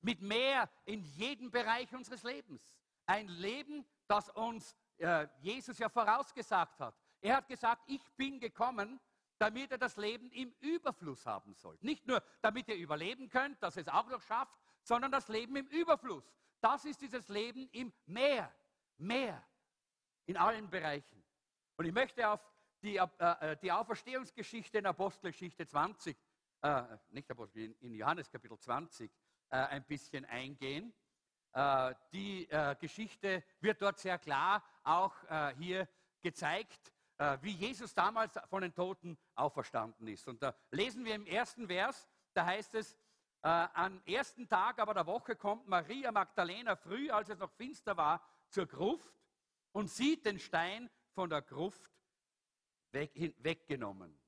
[0.02, 2.62] Mit mehr in jedem Bereich unseres Lebens.
[3.06, 6.96] Ein Leben, das uns äh, Jesus ja vorausgesagt hat.
[7.22, 9.00] Er hat gesagt, ich bin gekommen,
[9.38, 11.84] damit ihr das Leben im Überfluss haben sollt.
[11.84, 14.54] Nicht nur, damit ihr überleben könnt, dass ihr es auch noch schafft,
[14.84, 16.32] sondern das Leben im Überfluss.
[16.60, 18.54] Das ist dieses Leben im Mehr.
[18.98, 19.44] Mehr.
[20.26, 21.24] In allen Bereichen.
[21.78, 22.40] Und ich möchte auf
[22.82, 26.18] die, äh, äh, die Auferstehungsgeschichte in Apostelgeschichte 20,
[26.62, 29.12] äh, nicht Apostel, in, in Johannes Kapitel 20
[29.50, 30.94] äh, ein bisschen eingehen.
[31.54, 35.16] Äh, die äh, Geschichte wird dort sehr klar auch
[35.58, 35.88] hier
[36.22, 36.92] gezeigt,
[37.42, 40.28] wie Jesus damals von den Toten auferstanden ist.
[40.28, 42.98] Und da lesen wir im ersten Vers, da heißt es,
[43.44, 47.98] äh, am ersten Tag aber der Woche kommt Maria Magdalena früh, als es noch finster
[47.98, 49.14] war, zur Gruft
[49.72, 51.92] und sieht den Stein von der Gruft
[52.92, 54.20] weg, hin, weggenommen.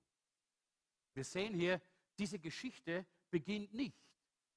[1.14, 1.82] Wir sehen hier,
[2.18, 3.97] diese Geschichte beginnt nicht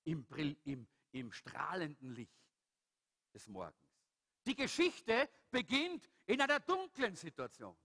[0.05, 0.27] im,
[0.65, 2.41] im, im strahlenden Licht
[3.35, 3.75] des Morgens.
[4.47, 7.77] Die Geschichte beginnt in einer dunklen Situation.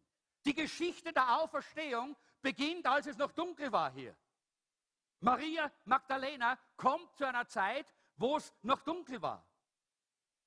[0.46, 4.16] Die Geschichte der Auferstehung beginnt, als es noch dunkel war hier.
[5.22, 9.48] Maria Magdalena kommt zu einer Zeit, wo es noch dunkel war.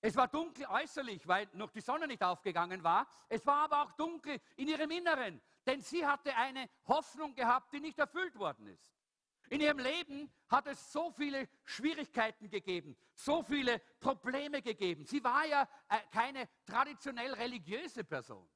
[0.00, 3.06] Es war dunkel äußerlich, weil noch die Sonne nicht aufgegangen war.
[3.28, 7.80] Es war aber auch dunkel in ihrem Inneren, denn sie hatte eine Hoffnung gehabt, die
[7.80, 8.92] nicht erfüllt worden ist.
[9.48, 15.04] In ihrem Leben hat es so viele Schwierigkeiten gegeben, so viele Probleme gegeben.
[15.06, 18.48] Sie war ja äh, keine traditionell religiöse Person.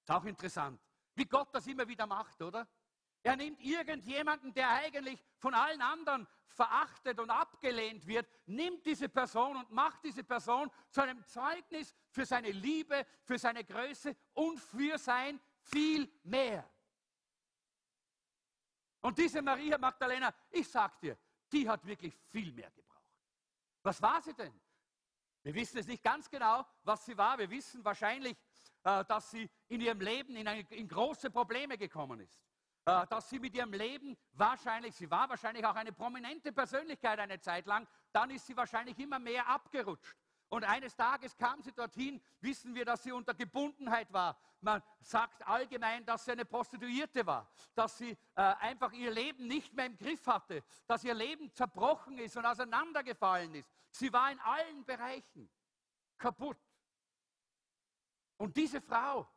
[0.00, 0.80] Ist auch interessant,
[1.14, 2.66] wie Gott das immer wieder macht, oder?
[3.22, 9.56] Er nimmt irgendjemanden, der eigentlich von allen anderen verachtet und abgelehnt wird, nimmt diese Person
[9.56, 14.98] und macht diese Person zu einem Zeugnis für seine Liebe, für seine Größe und für
[14.98, 16.68] sein viel mehr.
[19.02, 21.16] Und diese Maria Magdalena, ich sag dir,
[21.52, 22.90] die hat wirklich viel mehr gebraucht.
[23.82, 24.60] Was war sie denn?
[25.42, 27.38] Wir wissen es nicht ganz genau, was sie war.
[27.38, 28.36] Wir wissen wahrscheinlich,
[28.84, 32.38] äh, dass sie in ihrem Leben in, große Probleme gekommen ist.
[32.90, 37.38] Äh, dass sie mit ihrem Leben wahrscheinlich, sie war wahrscheinlich auch eine prominente Persönlichkeit eine
[37.38, 40.16] Zeit lang, dann ist sie wahrscheinlich immer mehr abgerutscht.
[40.48, 44.36] Und eines Tages kam sie dorthin, wissen wir, dass sie unter Gebundenheit war.
[44.60, 49.72] Man sagt allgemein, dass sie eine Prostituierte war, dass sie äh, einfach ihr Leben nicht
[49.72, 53.70] mehr im Griff hatte, dass ihr Leben zerbrochen ist und auseinandergefallen ist.
[53.92, 55.48] Sie war in allen Bereichen
[56.18, 56.58] kaputt.
[58.38, 59.28] Und diese Frau,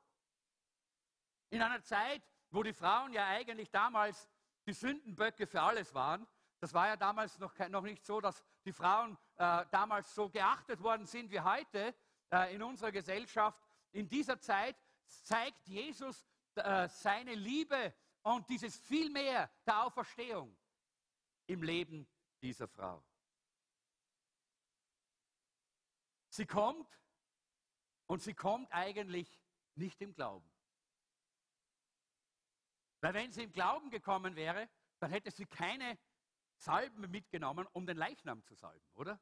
[1.51, 2.23] in einer Zeit,
[2.53, 4.29] wo die Frauen ja eigentlich damals
[4.67, 6.27] die Sündenböcke für alles waren,
[6.59, 10.81] das war ja damals noch, noch nicht so, dass die Frauen äh, damals so geachtet
[10.81, 11.93] worden sind wie heute
[12.31, 13.59] äh, in unserer Gesellschaft.
[13.91, 16.25] In dieser Zeit zeigt Jesus
[16.55, 20.55] äh, seine Liebe und dieses viel mehr der Auferstehung
[21.47, 22.07] im Leben
[22.41, 23.03] dieser Frau.
[26.29, 26.87] Sie kommt
[28.05, 29.41] und sie kommt eigentlich
[29.75, 30.52] nicht im Glauben.
[33.03, 35.99] Weil wenn sie im Glauben gekommen wäre, dann hätte sie keine
[36.55, 39.19] Salben mitgenommen, um den Leichnam zu salben, oder?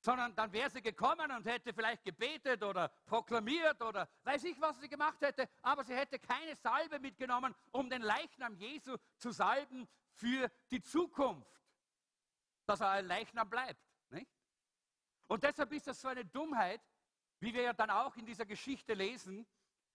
[0.00, 4.80] Sondern dann wäre sie gekommen und hätte vielleicht gebetet oder proklamiert oder weiß ich, was
[4.80, 9.88] sie gemacht hätte, aber sie hätte keine Salbe mitgenommen, um den Leichnam Jesu zu salben
[10.10, 11.62] für die Zukunft,
[12.66, 13.80] dass er ein Leichnam bleibt.
[14.10, 14.32] Nicht?
[15.28, 16.80] Und deshalb ist das so eine Dummheit,
[17.38, 19.46] wie wir ja dann auch in dieser Geschichte lesen.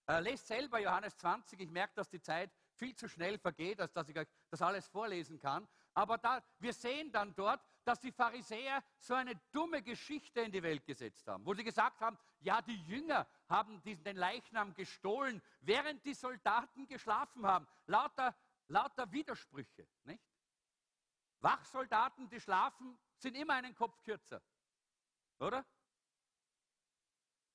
[0.07, 3.93] Äh, lest selber Johannes 20, ich merke, dass die Zeit viel zu schnell vergeht, als
[3.93, 5.67] dass ich euch das alles vorlesen kann.
[5.93, 10.63] Aber da, wir sehen dann dort, dass die Pharisäer so eine dumme Geschichte in die
[10.63, 15.41] Welt gesetzt haben, wo sie gesagt haben, ja, die Jünger haben diesen, den Leichnam gestohlen,
[15.61, 17.67] während die Soldaten geschlafen haben.
[17.85, 18.35] Lauter,
[18.67, 19.87] lauter Widersprüche.
[20.03, 20.23] Nicht?
[21.39, 24.41] Wachsoldaten, die schlafen, sind immer einen Kopf kürzer.
[25.39, 25.65] Oder?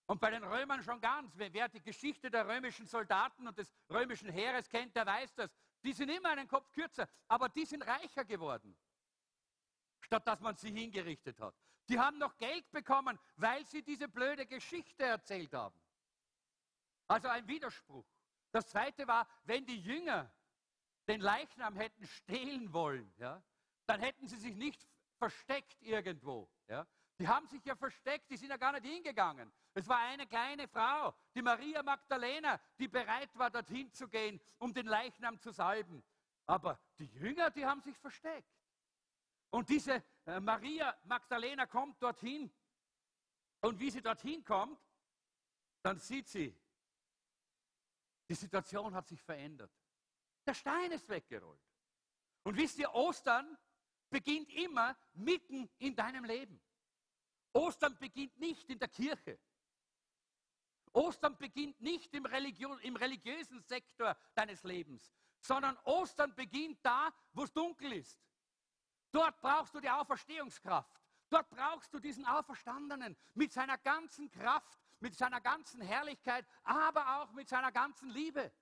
[0.08, 1.30] Und bei den Römern schon ganz.
[1.36, 5.50] Wer, die Geschichte der römischen Soldaten und des römischen Heeres kennt, der weiß das.
[5.84, 8.76] Die sind immer einen Kopf kürzer, aber die sind reicher geworden,
[10.00, 11.54] statt dass man sie hingerichtet hat.
[11.88, 15.78] Die haben noch Geld bekommen, weil sie diese blöde Geschichte erzählt haben.
[17.06, 18.06] Also ein Widerspruch.
[18.50, 20.32] Das zweite war, wenn die Jünger
[21.06, 23.42] den Leichnam hätten stehlen wollen, ja,
[23.86, 24.88] dann hätten sie sich nicht
[25.18, 26.48] versteckt irgendwo.
[26.66, 26.86] Ja.
[27.18, 29.52] Die haben sich ja versteckt, die sind ja gar nicht hingegangen.
[29.78, 34.74] Es war eine kleine Frau, die Maria Magdalena, die bereit war, dorthin zu gehen, um
[34.74, 36.02] den Leichnam zu salben.
[36.46, 38.52] Aber die Jünger, die haben sich versteckt.
[39.50, 42.52] Und diese äh, Maria Magdalena kommt dorthin.
[43.60, 44.80] Und wie sie dorthin kommt,
[45.82, 46.60] dann sieht sie,
[48.28, 49.70] die Situation hat sich verändert.
[50.44, 51.62] Der Stein ist weggerollt.
[52.42, 53.56] Und wisst ihr, Ostern
[54.10, 56.60] beginnt immer mitten in deinem Leben.
[57.52, 59.38] Ostern beginnt nicht in der Kirche.
[60.92, 67.44] Ostern beginnt nicht im, Religion, im religiösen Sektor deines Lebens, sondern Ostern beginnt da, wo
[67.44, 68.18] es dunkel ist.
[69.10, 71.00] Dort brauchst du die Auferstehungskraft.
[71.30, 77.32] Dort brauchst du diesen Auferstandenen mit seiner ganzen Kraft, mit seiner ganzen Herrlichkeit, aber auch
[77.32, 78.52] mit seiner ganzen Liebe.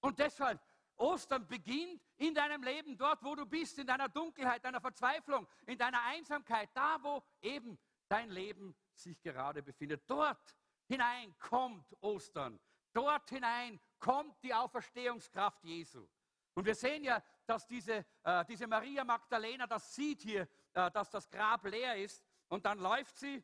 [0.00, 0.60] Und deshalb,
[0.96, 5.76] Ostern beginnt in deinem Leben, dort, wo du bist, in deiner Dunkelheit, deiner Verzweiflung, in
[5.76, 7.78] deiner Einsamkeit, da, wo eben
[8.08, 10.02] dein Leben sich gerade befindet.
[10.06, 10.56] Dort
[10.88, 12.60] hinein kommt Ostern.
[12.92, 16.08] Dort hinein kommt die Auferstehungskraft Jesu.
[16.54, 21.10] Und wir sehen ja, dass diese, äh, diese Maria Magdalena das sieht hier, äh, dass
[21.10, 22.24] das Grab leer ist.
[22.48, 23.42] Und dann läuft sie, äh,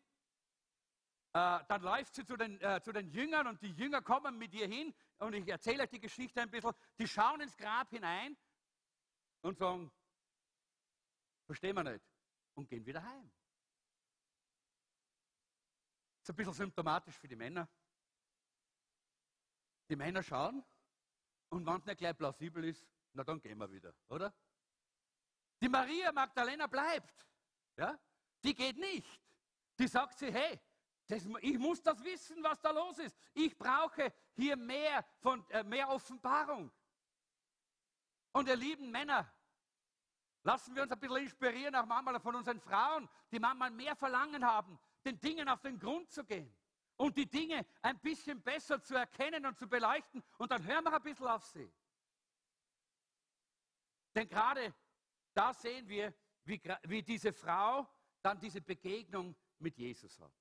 [1.69, 4.67] dann läuft sie zu den, äh, zu den Jüngern und die Jünger kommen mit ihr
[4.67, 4.95] hin.
[5.19, 6.73] Und ich erzähle euch die Geschichte ein bisschen.
[6.99, 8.37] Die schauen ins Grab hinein
[9.43, 9.93] und sagen,
[11.45, 12.05] verstehen wir nicht.
[12.55, 13.31] Und gehen wieder heim.
[16.23, 17.69] Ist ein bisschen symptomatisch für die Männer.
[19.89, 20.65] Die Männer schauen
[21.49, 24.33] und wenn es nicht gleich plausibel ist, na dann gehen wir wieder, oder?
[25.61, 27.27] Die Maria Magdalena bleibt.
[27.77, 27.99] Ja?
[28.45, 29.21] Die geht nicht.
[29.77, 30.61] Die sagt sie, hey,
[31.09, 33.17] das, ich muss das wissen, was da los ist.
[33.35, 36.71] Ich brauche hier mehr, von, äh, mehr Offenbarung.
[38.31, 39.29] Und ihr lieben Männer,
[40.45, 44.45] lassen wir uns ein bisschen inspirieren, auch manchmal von unseren Frauen, die manchmal mehr Verlangen
[44.45, 46.55] haben, den Dingen auf den Grund zu gehen
[46.97, 50.23] und die Dinge ein bisschen besser zu erkennen und zu beleuchten.
[50.39, 51.73] Und dann hören wir ein bisschen auf sie.
[54.15, 54.75] Denn gerade
[55.35, 57.89] da sehen wir, wie, wie diese Frau
[58.23, 60.33] dann diese Begegnung mit Jesus hat.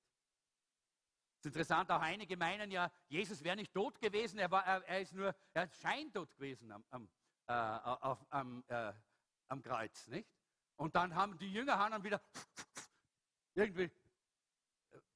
[1.38, 4.84] Es ist interessant, auch einige meinen ja, Jesus wäre nicht tot gewesen, er, war, er,
[4.86, 7.08] er ist nur, er ist scheintot gewesen am, am,
[7.48, 8.92] äh, auf, am, äh,
[9.48, 10.28] am Kreuz, nicht?
[10.76, 12.22] Und dann haben die Jünger haben dann wieder
[13.54, 13.90] irgendwie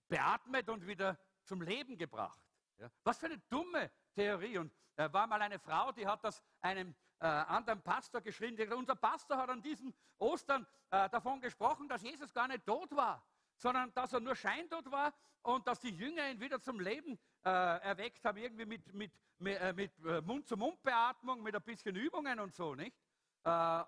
[0.09, 2.41] beatmet und wieder zum Leben gebracht.
[2.79, 2.89] Ja?
[3.05, 4.59] Was für eine dumme Theorie.
[4.59, 8.57] Und äh, war mal eine Frau, die hat das einem äh, anderen Pastor geschrieben.
[8.57, 12.95] Die, unser Pastor hat an diesem Ostern äh, davon gesprochen, dass Jesus gar nicht tot
[12.95, 13.23] war,
[13.57, 17.51] sondern dass er nur scheintot war und dass die Jünger ihn wieder zum Leben äh,
[17.51, 22.55] erweckt haben, irgendwie mit, mit, mit, äh, mit äh, Mund-zu-Mund-Beatmung, mit ein bisschen Übungen und
[22.55, 22.97] so, nicht?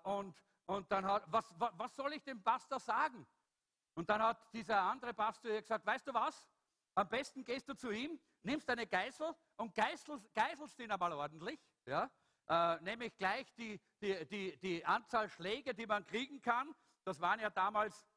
[0.03, 3.27] und, und dann hat, was, was soll ich dem Pastor sagen?
[3.99, 6.47] Und dann hat dieser andere Pastor gesagt, weißt du was?
[6.95, 11.59] Am besten gehst du zu ihm, nimmst eine Geißel und geißelst, geißelst ihn einmal ordentlich.
[11.85, 12.09] Ja?
[12.47, 16.73] Äh, nämlich gleich die, die, die, die Anzahl Schläge, die man kriegen kann.
[17.03, 18.07] Das waren ja damals,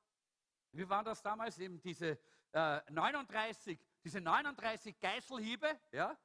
[0.70, 1.58] wie waren das damals?
[1.58, 2.16] Eben diese
[2.52, 5.80] äh, 39, diese 39 Geißelhiebe.
[5.90, 6.16] Ja?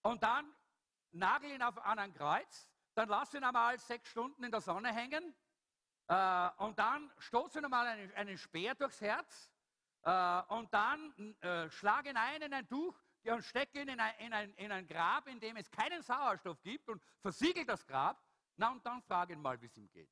[0.00, 0.50] Und dann
[1.12, 4.94] nagel ihn auf, an ein Kreuz, dann lass ihn einmal sechs Stunden in der Sonne
[4.94, 5.34] hängen
[6.08, 9.50] äh, und dann stoße einmal einen, einen Speer durchs Herz
[10.02, 14.14] äh, und dann äh, schlage ihn ein in ein Tuch und stecke ihn in ein,
[14.18, 18.22] in, ein, in ein Grab, in dem es keinen Sauerstoff gibt und versiegel das Grab.
[18.56, 20.10] Na und dann frage ihn mal, wie es ihm geht.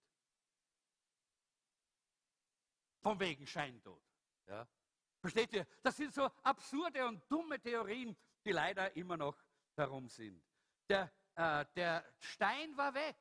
[3.00, 4.02] Von wegen Scheintod.
[4.46, 4.68] Ja?
[5.20, 5.66] Versteht ihr?
[5.82, 9.36] Das sind so absurde und dumme Theorien, die leider immer noch
[9.76, 10.44] herum sind.
[10.88, 13.16] Der, äh, der Stein war weg.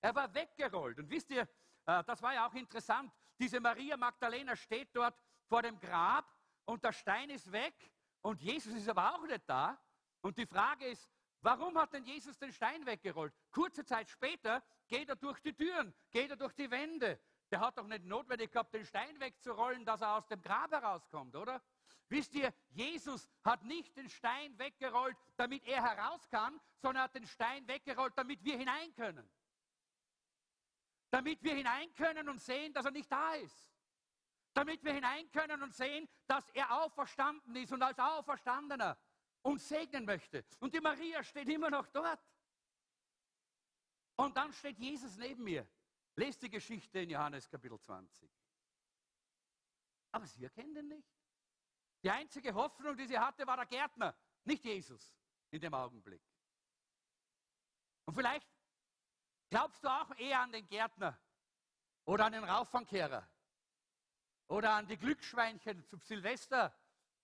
[0.00, 0.98] Er war weggerollt.
[0.98, 1.48] Und wisst ihr,
[1.84, 3.12] das war ja auch interessant.
[3.38, 5.14] Diese Maria Magdalena steht dort
[5.48, 6.24] vor dem Grab
[6.64, 7.74] und der Stein ist weg
[8.22, 9.78] und Jesus ist aber auch nicht da.
[10.22, 11.10] Und die Frage ist,
[11.42, 13.34] warum hat denn Jesus den Stein weggerollt?
[13.50, 17.20] Kurze Zeit später geht er durch die Türen, geht er durch die Wände.
[17.50, 21.36] Der hat doch nicht notwendig gehabt, den Stein wegzurollen, dass er aus dem Grab herauskommt,
[21.36, 21.60] oder?
[22.08, 27.14] Wisst ihr, Jesus hat nicht den Stein weggerollt, damit er heraus kann, sondern er hat
[27.14, 29.28] den Stein weggerollt, damit wir hinein können.
[31.14, 33.74] Damit wir hinein können und sehen, dass er nicht da ist
[34.54, 38.96] damit wir hinein können und sehen, dass er auferstanden ist und als Auferstandener
[39.42, 40.44] uns segnen möchte.
[40.60, 42.20] Und die Maria steht immer noch dort.
[44.16, 45.68] Und dann steht Jesus neben mir.
[46.14, 48.30] Lest die Geschichte in Johannes Kapitel 20.
[50.12, 51.12] Aber sie erkennen ihn nicht.
[52.04, 55.16] Die einzige Hoffnung, die sie hatte, war der Gärtner, nicht Jesus
[55.50, 56.22] in dem Augenblick.
[58.04, 58.53] Und vielleicht
[59.54, 61.16] Glaubst du auch eher an den Gärtner
[62.06, 63.24] oder an den Rauffangkehrer
[64.48, 66.76] oder an die Glücksschweinchen zu Silvester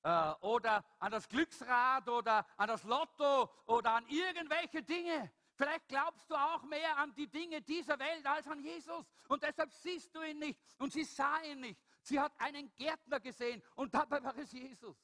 [0.05, 5.33] äh, oder an das Glücksrad oder an das Lotto oder an irgendwelche Dinge?
[5.57, 9.05] Vielleicht glaubst du auch mehr an die Dinge dieser Welt als an Jesus.
[9.27, 10.61] Und deshalb siehst du ihn nicht.
[10.79, 11.81] Und sie sah ihn nicht.
[12.01, 14.97] Sie hat einen Gärtner gesehen und dabei war es Jesus.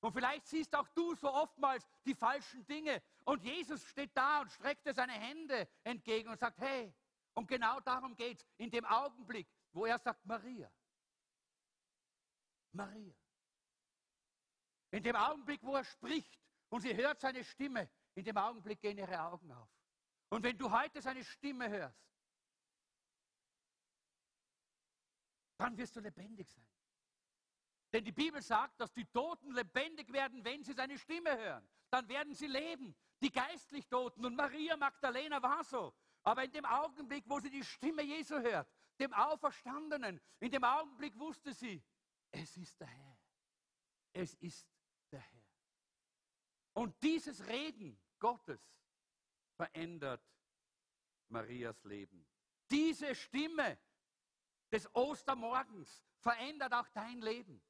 [0.00, 3.02] Und vielleicht siehst auch du so oftmals die falschen Dinge.
[3.24, 6.94] Und Jesus steht da und streckt dir seine Hände entgegen und sagt, hey,
[7.34, 10.70] und genau darum geht es in dem Augenblick, wo er sagt, Maria.
[12.72, 13.14] Maria.
[14.90, 18.98] In dem Augenblick, wo er spricht und sie hört seine Stimme, in dem Augenblick gehen
[18.98, 19.68] ihre Augen auf.
[20.30, 22.08] Und wenn du heute seine Stimme hörst,
[25.56, 26.66] dann wirst du lebendig sein.
[27.92, 31.66] Denn die Bibel sagt, dass die Toten lebendig werden, wenn sie seine Stimme hören.
[31.90, 32.94] Dann werden sie leben.
[33.20, 34.24] Die geistlich Toten.
[34.24, 35.94] Und Maria Magdalena war so.
[36.22, 38.68] Aber in dem Augenblick, wo sie die Stimme Jesu hört,
[39.00, 41.82] dem Auferstandenen, in dem Augenblick wusste sie,
[42.30, 43.18] es ist der Herr.
[44.12, 44.68] Es ist
[45.10, 45.46] der Herr.
[46.74, 48.60] Und dieses Reden Gottes
[49.56, 50.22] verändert
[51.28, 52.26] Marias Leben.
[52.70, 53.78] Diese Stimme
[54.70, 57.62] des Ostermorgens verändert auch dein Leben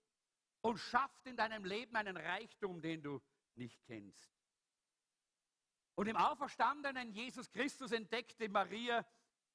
[0.61, 3.21] und schafft in deinem Leben einen Reichtum, den du
[3.55, 4.29] nicht kennst.
[5.95, 9.05] Und im auferstandenen Jesus Christus entdeckte Maria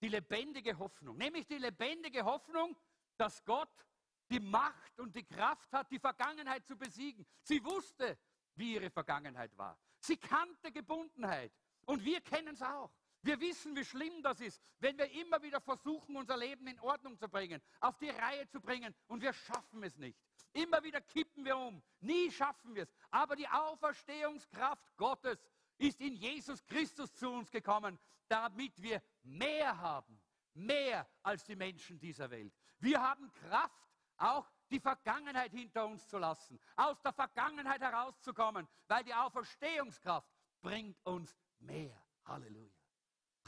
[0.02, 2.76] die lebendige Hoffnung, nämlich die lebendige Hoffnung,
[3.16, 3.88] dass Gott
[4.30, 7.26] die Macht und die Kraft hat, die Vergangenheit zu besiegen.
[7.44, 8.18] Sie wusste,
[8.56, 9.78] wie ihre Vergangenheit war.
[10.00, 11.54] Sie kannte Gebundenheit.
[11.86, 12.92] Und wir kennen es auch.
[13.22, 17.18] Wir wissen, wie schlimm das ist, wenn wir immer wieder versuchen, unser Leben in Ordnung
[17.18, 20.20] zu bringen, auf die Reihe zu bringen und wir schaffen es nicht.
[20.54, 21.82] Immer wieder kippen wir um.
[22.00, 22.94] Nie schaffen wir es.
[23.10, 25.40] Aber die Auferstehungskraft Gottes
[25.78, 30.22] ist in Jesus Christus zu uns gekommen, damit wir mehr haben.
[30.54, 32.54] Mehr als die Menschen dieser Welt.
[32.80, 39.04] Wir haben Kraft, auch die Vergangenheit hinter uns zu lassen, aus der Vergangenheit herauszukommen, weil
[39.04, 40.30] die Auferstehungskraft
[40.62, 42.00] bringt uns mehr.
[42.26, 42.74] Halleluja.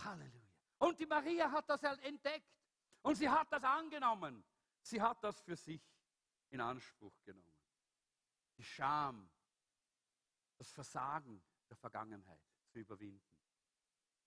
[0.04, 0.46] Halleluja.
[0.80, 2.50] Und die Maria hat das entdeckt
[3.04, 4.44] und sie hat das angenommen.
[4.82, 5.82] Sie hat das für sich
[6.56, 7.54] in Anspruch genommen.
[8.58, 9.30] Die Scham,
[10.58, 13.22] das Versagen der Vergangenheit zu überwinden.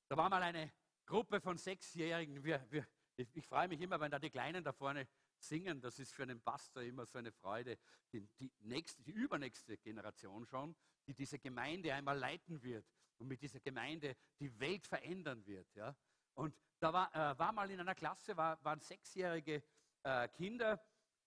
[0.09, 0.73] Da war mal eine
[1.07, 2.45] Gruppe von Sechsjährigen.
[2.45, 5.09] Wir, wir, ich, ich freue mich immer, wenn da die Kleinen da vorne
[5.39, 5.81] singen.
[5.81, 7.79] Das ist für einen Pastor immer so eine Freude.
[8.13, 10.77] Die, die, nächste, die übernächste Generation schon,
[11.07, 15.75] die diese Gemeinde einmal leiten wird und mit dieser Gemeinde die Welt verändern wird.
[15.75, 15.97] Ja?
[16.35, 19.63] Und da war, äh, war mal in einer Klasse, war, waren sechsjährige
[20.03, 20.79] äh, Kinder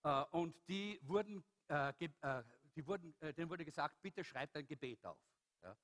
[0.03, 2.43] äh, und die wurden, äh, äh,
[2.75, 5.19] die wurden, äh, denen wurde gesagt, bitte schreibt ein Gebet auf.
[5.63, 5.75] Ja?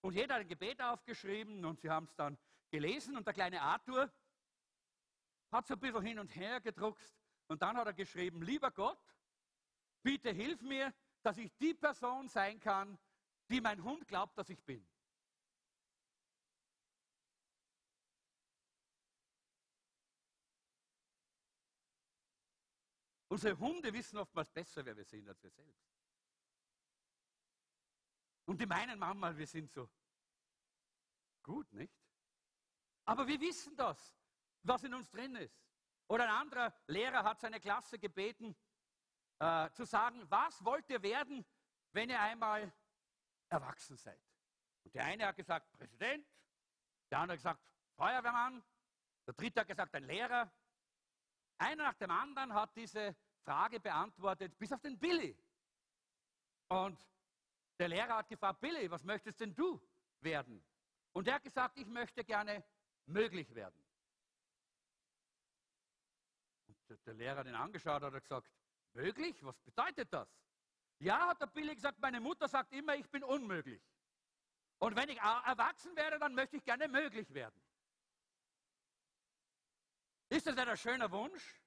[0.00, 2.38] Und jeder hat ein Gebet aufgeschrieben und sie haben es dann
[2.70, 4.10] gelesen und der kleine Arthur
[5.50, 7.14] hat so ein bisschen hin und her gedruckt
[7.48, 8.98] und dann hat er geschrieben, lieber Gott,
[10.02, 10.92] bitte hilf mir,
[11.22, 12.98] dass ich die Person sein kann,
[13.48, 14.86] die mein Hund glaubt, dass ich bin.
[23.32, 25.90] Unsere Hunde wissen oftmals besser, wer wir sind, als wir selbst.
[28.44, 29.88] Und die meinen manchmal, wir sind so
[31.42, 31.94] gut, nicht?
[33.06, 34.14] Aber wir wissen das,
[34.64, 35.64] was in uns drin ist.
[36.08, 38.54] Oder ein anderer Lehrer hat seine Klasse gebeten,
[39.38, 41.42] äh, zu sagen, was wollt ihr werden,
[41.92, 42.70] wenn ihr einmal
[43.48, 44.20] erwachsen seid?
[44.84, 46.28] Und der eine hat gesagt, Präsident,
[47.10, 48.62] der andere hat gesagt, Feuerwehrmann,
[49.26, 50.52] der dritte hat gesagt, ein Lehrer.
[51.62, 55.38] Einer nach dem anderen hat diese Frage beantwortet, bis auf den Billy.
[56.66, 56.98] Und
[57.78, 59.80] der Lehrer hat gefragt, Billy, was möchtest denn du
[60.20, 60.60] werden?
[61.12, 62.64] Und er hat gesagt, ich möchte gerne
[63.06, 63.80] möglich werden.
[66.66, 68.50] Und der Lehrer hat ihn angeschaut und hat gesagt,
[68.94, 69.44] möglich?
[69.44, 70.28] Was bedeutet das?
[70.98, 73.82] Ja, hat der Billy gesagt, meine Mutter sagt immer, ich bin unmöglich.
[74.78, 77.61] Und wenn ich erwachsen werde, dann möchte ich gerne möglich werden.
[80.32, 81.60] Ist das nicht ein schöner Wunsch?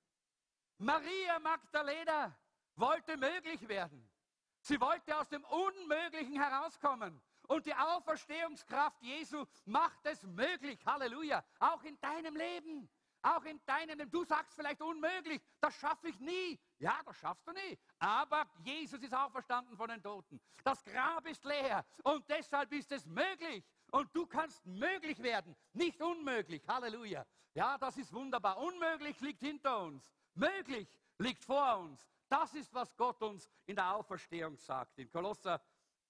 [0.79, 2.35] Maria Magdalena
[2.75, 4.09] wollte möglich werden.
[4.59, 7.21] Sie wollte aus dem Unmöglichen herauskommen.
[7.47, 10.83] Und die Auferstehungskraft Jesu macht es möglich.
[10.83, 11.45] Halleluja.
[11.59, 12.89] Auch in deinem Leben.
[13.21, 16.59] Auch in deinem, du sagst vielleicht unmöglich, das schaffe ich nie.
[16.79, 17.77] Ja, das schaffst du nie.
[17.99, 20.41] Aber Jesus ist auferstanden von den Toten.
[20.63, 23.63] Das Grab ist leer und deshalb ist es möglich.
[23.95, 26.61] Und du kannst möglich werden, nicht unmöglich.
[26.67, 27.25] Halleluja.
[27.53, 28.57] Ja, das ist wunderbar.
[28.57, 30.11] Unmöglich liegt hinter uns.
[30.33, 30.85] Möglich
[31.17, 32.05] liegt vor uns.
[32.27, 34.99] Das ist, was Gott uns in der Auferstehung sagt.
[34.99, 35.61] In Kolosser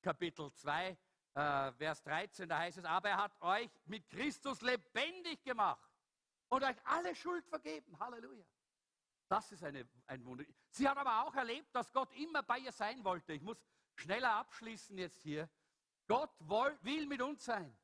[0.01, 0.97] Kapitel 2,
[1.35, 5.87] äh, Vers 13, da heißt es, aber er hat euch mit Christus lebendig gemacht
[6.49, 7.99] und euch alle Schuld vergeben.
[7.99, 8.45] Halleluja.
[9.27, 10.43] Das ist eine, ein Wunder.
[10.71, 13.33] Sie hat aber auch erlebt, dass Gott immer bei ihr sein wollte.
[13.33, 13.63] Ich muss
[13.93, 15.47] schneller abschließen jetzt hier.
[16.07, 17.75] Gott will mit uns sein.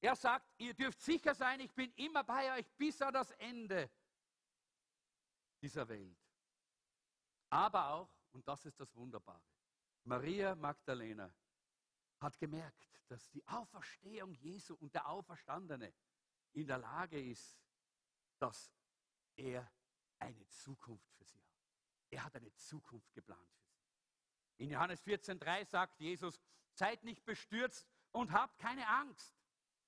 [0.00, 3.90] Er sagt, ihr dürft sicher sein, ich bin immer bei euch bis an das Ende
[5.62, 6.18] dieser Welt.
[7.48, 9.40] Aber auch, und das ist das Wunderbare,
[10.04, 11.32] Maria Magdalena
[12.20, 15.94] hat gemerkt, dass die Auferstehung Jesu und der Auferstandene
[16.52, 17.58] in der Lage ist,
[18.38, 18.70] dass
[19.36, 19.70] er
[20.18, 21.56] eine Zukunft für sie hat.
[22.10, 24.64] Er hat eine Zukunft geplant für sie.
[24.64, 26.40] In Johannes 14,3 sagt Jesus,
[26.74, 29.34] seid nicht bestürzt und habt keine Angst.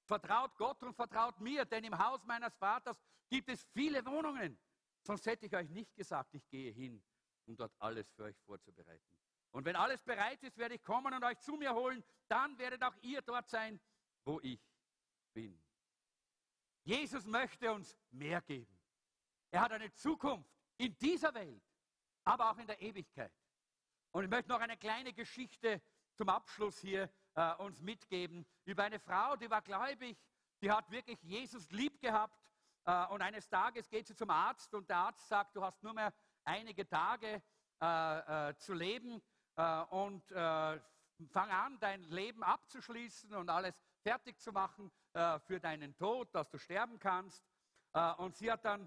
[0.05, 4.59] Vertraut Gott und vertraut mir, denn im Haus meines Vaters gibt es viele Wohnungen.
[5.03, 7.03] Sonst hätte ich euch nicht gesagt, ich gehe hin,
[7.47, 9.05] um dort alles für euch vorzubereiten.
[9.51, 12.05] Und wenn alles bereit ist, werde ich kommen und euch zu mir holen.
[12.29, 13.81] Dann werdet auch ihr dort sein,
[14.25, 14.61] wo ich
[15.33, 15.59] bin.
[16.85, 18.79] Jesus möchte uns mehr geben.
[19.51, 21.63] Er hat eine Zukunft in dieser Welt,
[22.25, 23.33] aber auch in der Ewigkeit.
[24.13, 25.81] Und ich möchte noch eine kleine Geschichte
[26.17, 30.19] zum Abschluss hier äh, uns mitgeben über eine Frau, die war gläubig,
[30.63, 32.51] die hat wirklich Jesus lieb gehabt.
[32.85, 35.93] Äh, und eines Tages geht sie zum Arzt und der Arzt sagt, du hast nur
[35.93, 36.13] mehr
[36.45, 37.43] einige Tage
[37.83, 39.23] äh, äh, zu leben
[39.57, 40.81] äh, und äh,
[41.29, 44.93] fang an, dein Leben abzuschließen und alles fertig zu machen
[45.47, 47.43] für deinen Tod, dass du sterben kannst.
[48.19, 48.87] Und sie hat dann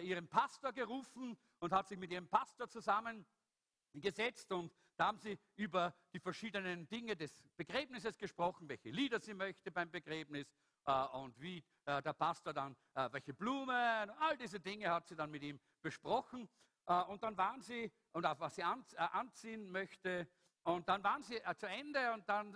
[0.00, 5.94] ihren Pastor gerufen und hat sich mit ihrem Pastor zusammengesetzt und da haben sie über
[6.12, 10.52] die verschiedenen Dinge des Begräbnisses gesprochen, welche Lieder sie möchte beim Begräbnis
[10.84, 15.16] äh, und wie äh, der Pastor dann, äh, welche Blumen, all diese Dinge hat sie
[15.16, 16.48] dann mit ihm besprochen.
[16.86, 20.28] Äh, und dann waren sie, und auf was sie an, äh, anziehen möchte,
[20.64, 22.52] und dann waren sie äh, zu Ende und dann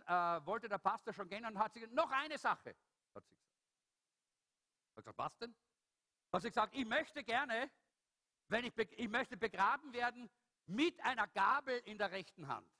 [0.46, 2.76] wollte der Pastor schon gehen und hat sie gesagt, noch eine Sache,
[3.14, 3.58] hat sie gesagt.
[4.96, 5.54] Hat gesagt, was denn?
[6.32, 7.70] Hat sie gesagt, ich möchte gerne,
[8.48, 10.30] wenn ich, ich möchte begraben werden
[10.66, 12.70] mit einer Gabel in der rechten Hand.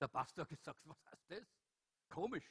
[0.00, 1.48] Der Pastor hat gesagt, was heißt das?
[2.08, 2.44] Komisch.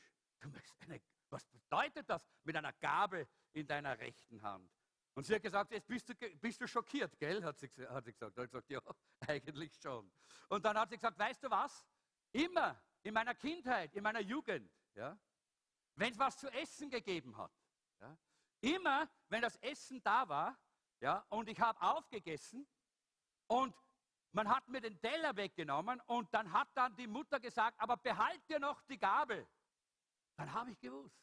[0.80, 4.72] Eine, was bedeutet das mit einer Gabel in deiner rechten Hand?
[5.16, 7.44] Und sie hat gesagt, jetzt bist du, bist du schockiert, gell?
[7.44, 8.38] Hat sie, hat sie gesagt.
[8.38, 8.80] Er hat gesagt, ja,
[9.28, 10.12] eigentlich schon.
[10.48, 11.86] Und dann hat sie gesagt, weißt du was?
[12.32, 15.18] Immer in meiner Kindheit, in meiner Jugend, ja,
[15.96, 17.52] wenn es was zu essen gegeben hat,
[18.00, 18.18] ja,
[18.62, 20.58] immer wenn das Essen da war,
[21.02, 22.68] ja, und ich habe aufgegessen
[23.50, 23.76] und
[24.32, 28.48] man hat mir den Teller weggenommen und dann hat dann die Mutter gesagt, aber behalt
[28.48, 29.48] dir noch die Gabel.
[30.38, 31.20] Dann habe ich gewusst,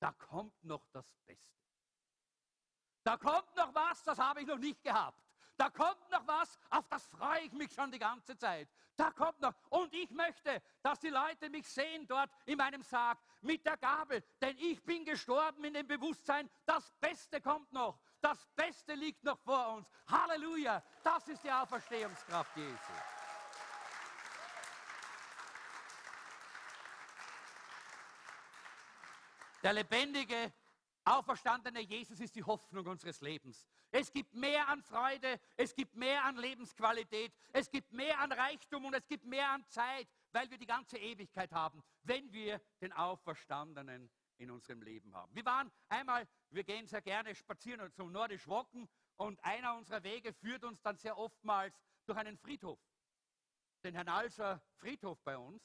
[0.00, 1.44] da kommt noch das Beste.
[3.04, 5.22] Da kommt noch was, das habe ich noch nicht gehabt.
[5.56, 8.68] Da kommt noch was, auf das freue ich mich schon die ganze Zeit.
[8.96, 9.54] Da kommt noch.
[9.68, 14.22] Und ich möchte, dass die Leute mich sehen dort in meinem Sarg mit der Gabel.
[14.40, 18.00] Denn ich bin gestorben in dem Bewusstsein, das Beste kommt noch.
[18.20, 19.88] Das Beste liegt noch vor uns.
[20.08, 20.82] Halleluja.
[21.02, 22.92] Das ist die Auferstehungskraft Jesu.
[29.62, 30.52] Der lebendige,
[31.04, 33.66] auferstandene Jesus ist die Hoffnung unseres Lebens.
[33.90, 38.84] Es gibt mehr an Freude, es gibt mehr an Lebensqualität, es gibt mehr an Reichtum
[38.84, 42.92] und es gibt mehr an Zeit, weil wir die ganze Ewigkeit haben, wenn wir den
[42.92, 45.34] Auferstandenen in unserem Leben haben.
[45.34, 50.32] Wir waren einmal, wir gehen sehr gerne spazieren zum Nordisch Wocken und einer unserer Wege
[50.32, 52.78] führt uns dann sehr oftmals durch einen Friedhof,
[53.82, 55.62] den Hernalser Friedhof bei uns.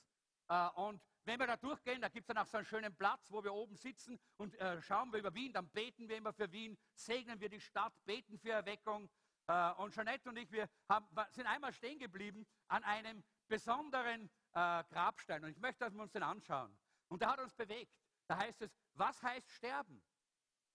[0.48, 3.30] Äh, Und wenn wir da durchgehen, da gibt es dann auch so einen schönen Platz,
[3.30, 6.52] wo wir oben sitzen und äh, schauen wir über Wien, dann beten wir immer für
[6.52, 9.10] Wien, segnen wir die Stadt, beten für Erweckung.
[9.48, 15.46] Äh, und Jeanette und ich, wir haben, sind einmal stehen geblieben an einem besonderen Grabstein.
[15.46, 16.78] Und ich möchte, dass wir uns den anschauen.
[17.08, 17.96] Und der hat uns bewegt.
[18.32, 20.02] Da heißt es, was heißt sterben?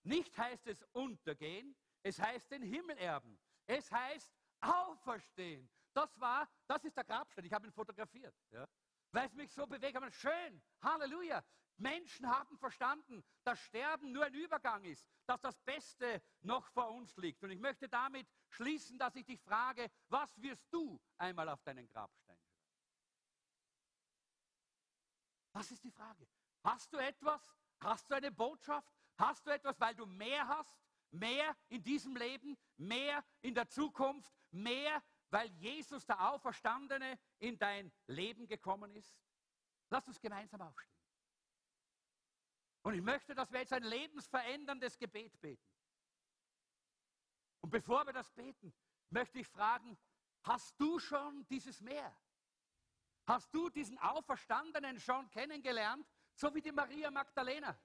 [0.03, 3.41] Nicht heißt es untergehen, es heißt den Himmel erben.
[3.65, 4.31] Es heißt
[4.61, 5.71] auferstehen.
[5.95, 7.47] Das war, das ist der Grabstein.
[7.47, 8.35] Ich habe ihn fotografiert.
[8.51, 8.69] Ja
[9.17, 10.13] weil es mich so bewegt hat.
[10.13, 11.43] Schön, Halleluja.
[11.79, 17.17] Menschen haben verstanden, dass Sterben nur ein Übergang ist, dass das Beste noch vor uns
[17.17, 17.43] liegt.
[17.43, 21.89] Und ich möchte damit schließen, dass ich dich frage, was wirst du einmal auf deinen
[21.89, 22.67] Grabstein schreiben?
[25.53, 26.27] Das ist die Frage.
[26.67, 27.41] Hast du etwas?
[27.79, 28.93] Hast du eine Botschaft?
[29.17, 30.77] Hast du etwas, weil du mehr hast?
[31.13, 32.59] Mehr in diesem Leben?
[32.77, 34.35] Mehr in der Zukunft?
[34.51, 39.17] Mehr weil Jesus, der Auferstandene, in dein Leben gekommen ist?
[39.91, 41.01] Lass uns gemeinsam aufstehen.
[42.83, 45.71] Und ich möchte, dass wir jetzt ein lebensveränderndes Gebet beten.
[47.61, 48.75] Und bevor wir das beten,
[49.11, 49.97] möchte ich fragen,
[50.43, 52.17] hast du schon dieses Meer?
[53.25, 56.07] Hast du diesen Auferstandenen schon kennengelernt,
[56.37, 57.77] so wie die Maria Magdalena?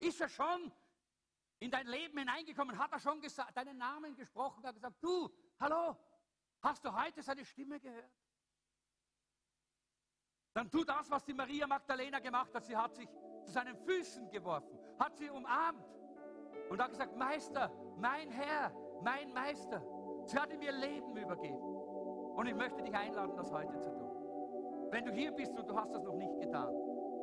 [0.00, 0.72] Ist er schon
[1.60, 2.76] in dein Leben hineingekommen?
[2.76, 4.64] Hat er schon gesagt, deinen Namen gesprochen?
[4.64, 5.30] Hat gesagt, du,
[5.60, 5.96] hallo,
[6.60, 8.10] hast du heute seine Stimme gehört?
[10.52, 12.64] Dann tu das, was die Maria Magdalena gemacht hat.
[12.64, 13.08] Sie hat sich
[13.44, 15.86] zu seinen Füßen geworfen, hat sie umarmt
[16.68, 19.80] und hat gesagt, Meister, mein Herr, mein Meister.
[20.26, 21.58] Sie hat ihm ihr Leben übergeben.
[21.60, 24.90] Und ich möchte dich einladen, das heute zu tun.
[24.90, 26.74] Wenn du hier bist und du hast das noch nicht getan,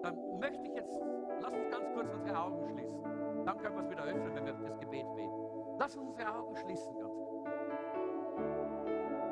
[0.08, 0.98] dann möchte ich jetzt,
[1.42, 3.04] lass uns ganz kurz unsere Augen schließen.
[3.46, 5.34] Dann können wir es wieder öffnen, wenn wir das Gebet beten.
[5.78, 7.18] Lass uns unsere Augen schließen, kurz.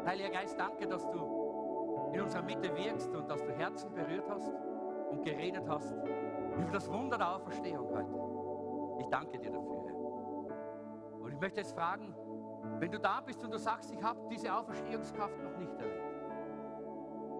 [0.05, 4.53] Heiliger Geist, danke, dass du in unserer Mitte wirkst und dass du Herzen berührt hast
[5.11, 8.99] und geredet hast über das Wunder der Auferstehung heute.
[8.99, 9.75] Ich danke dir dafür.
[11.21, 12.13] Und ich möchte jetzt fragen,
[12.79, 16.03] wenn du da bist und du sagst, ich habe diese Auferstehungskraft noch nicht erlebt.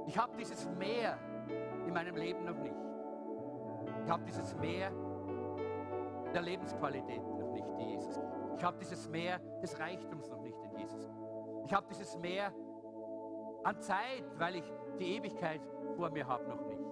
[0.08, 1.18] Ich habe dieses Meer
[1.86, 2.76] in meinem Leben noch nicht.
[4.06, 4.92] Ich habe dieses Meer
[6.32, 8.22] der Lebensqualität noch nicht, die Jesus.
[8.56, 11.10] Ich habe dieses Meer des Reichtums noch nicht in Jesus.
[11.66, 12.54] Ich habe dieses Meer
[13.64, 15.60] an Zeit, weil ich die Ewigkeit
[15.96, 16.86] vor mir habe, noch nicht.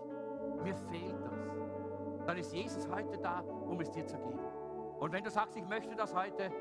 [0.64, 2.26] Mir fehlt das.
[2.26, 4.40] Dann ist Jesus heute da, um es dir zu geben.
[5.00, 6.52] Und wenn du sagst, ich möchte das heute,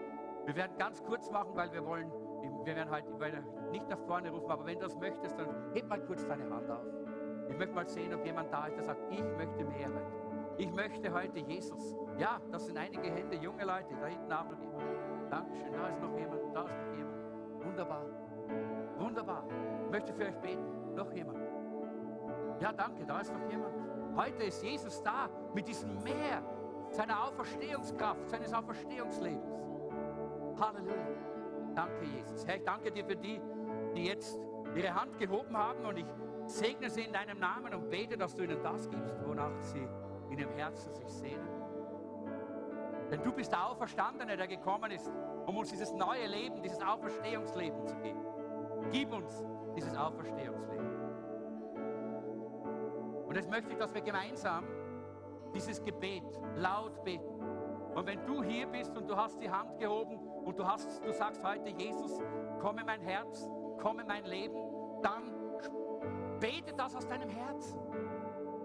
[0.45, 2.13] wir werden ganz kurz machen, weil wir wollen,
[2.65, 6.03] wir werden werden nicht nach vorne rufen, aber wenn du das möchtest, dann heb mal
[6.03, 6.85] kurz deine Hand auf.
[7.49, 10.22] Ich möchte mal sehen, ob jemand da ist, der sagt, ich möchte mehr heute.
[10.63, 11.97] Ich möchte heute Jesus.
[12.19, 14.85] Ja, das sind einige Hände, junge Leute, da hinten auch noch jemand.
[15.29, 17.65] Dankeschön, da ist noch jemand, da ist noch jemand.
[17.65, 18.07] Wunderbar.
[18.97, 19.45] Wunderbar.
[19.85, 20.95] Ich möchte für euch beten.
[20.95, 21.41] Noch jemand.
[22.61, 23.75] Ja, danke, da ist noch jemand.
[24.15, 26.45] Heute ist Jesus da mit diesem Meer
[26.91, 29.59] seiner Auferstehungskraft, seines Auferstehungslebens.
[30.61, 30.95] Halleluja.
[31.75, 32.47] Danke, Jesus.
[32.47, 33.41] Herr, ich danke dir für die,
[33.97, 34.39] die jetzt
[34.77, 36.07] ihre Hand gehoben haben und ich
[36.47, 39.89] segne sie in deinem Namen und bete, dass du ihnen das gibst, wonach sie
[40.33, 41.49] in ihrem Herzen sich sehnen.
[43.11, 45.11] Denn du bist der Auferstandene, der gekommen ist,
[45.47, 48.21] um uns dieses neue Leben, dieses Auferstehungsleben zu geben.
[48.91, 49.45] Gib uns
[49.77, 50.91] dieses Auferstehungsleben.
[53.27, 54.65] Und jetzt möchte ich, dass wir gemeinsam
[55.55, 56.25] dieses Gebet
[56.57, 57.41] laut beten.
[57.95, 61.13] Und wenn du hier bist und du hast die Hand gehoben und du, hast, du
[61.13, 62.19] sagst heute, Jesus,
[62.61, 64.57] komm in mein Herz, komm in mein Leben,
[65.03, 65.35] dann
[66.41, 67.79] bete das aus deinem Herzen.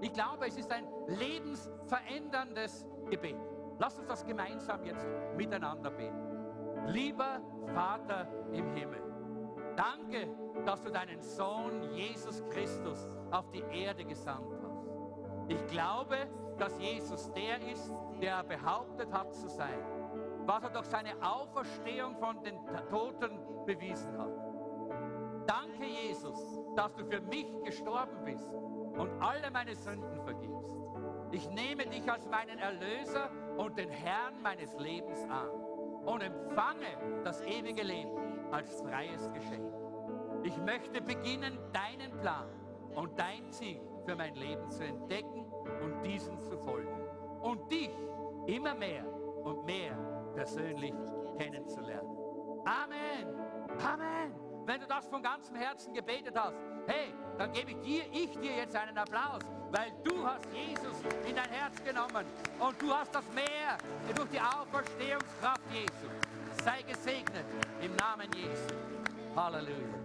[0.02, 3.38] Ich glaube, es ist ein lebensveränderndes Gebet.
[3.80, 6.38] Lass uns das gemeinsam jetzt miteinander beten.
[6.88, 7.42] Lieber
[7.74, 9.02] Vater im Himmel,
[9.76, 10.28] danke,
[10.66, 14.88] dass du deinen Sohn Jesus Christus auf die Erde gesandt hast.
[15.48, 16.18] Ich glaube,
[16.58, 17.92] dass Jesus der ist,
[18.22, 19.80] der er behauptet hat zu sein,
[20.46, 22.58] was er durch seine Auferstehung von den
[22.90, 24.32] Toten bewiesen hat.
[25.46, 28.50] Danke, Jesus, dass du für mich gestorben bist
[28.98, 30.76] und alle meine Sünden vergibst.
[31.32, 35.50] Ich nehme dich als meinen Erlöser und den Herrn meines Lebens an
[36.06, 39.74] und empfange das ewige Leben als freies Geschenk.
[40.44, 42.48] Ich möchte beginnen, deinen Plan
[42.96, 45.46] und dein Ziel für mein Leben zu entdecken
[45.84, 46.98] und diesen zu folgen.
[47.42, 47.92] Und dich
[48.46, 49.06] immer mehr
[49.44, 49.98] und mehr
[50.34, 50.94] persönlich
[51.38, 52.18] kennenzulernen.
[52.66, 53.28] Amen.
[53.86, 54.34] Amen.
[54.66, 56.58] Wenn du das von ganzem Herzen gebetet hast,
[56.88, 59.42] hey, dann gebe ich dir, ich dir jetzt einen Applaus,
[59.72, 60.98] weil du hast Jesus
[61.28, 62.26] in dein Herz genommen
[62.60, 63.78] und du hast das Meer
[64.16, 66.10] durch die Auferstehungskraft Jesu.
[66.64, 67.46] Sei gesegnet
[67.82, 68.74] im Namen Jesu.
[69.36, 69.97] Halleluja.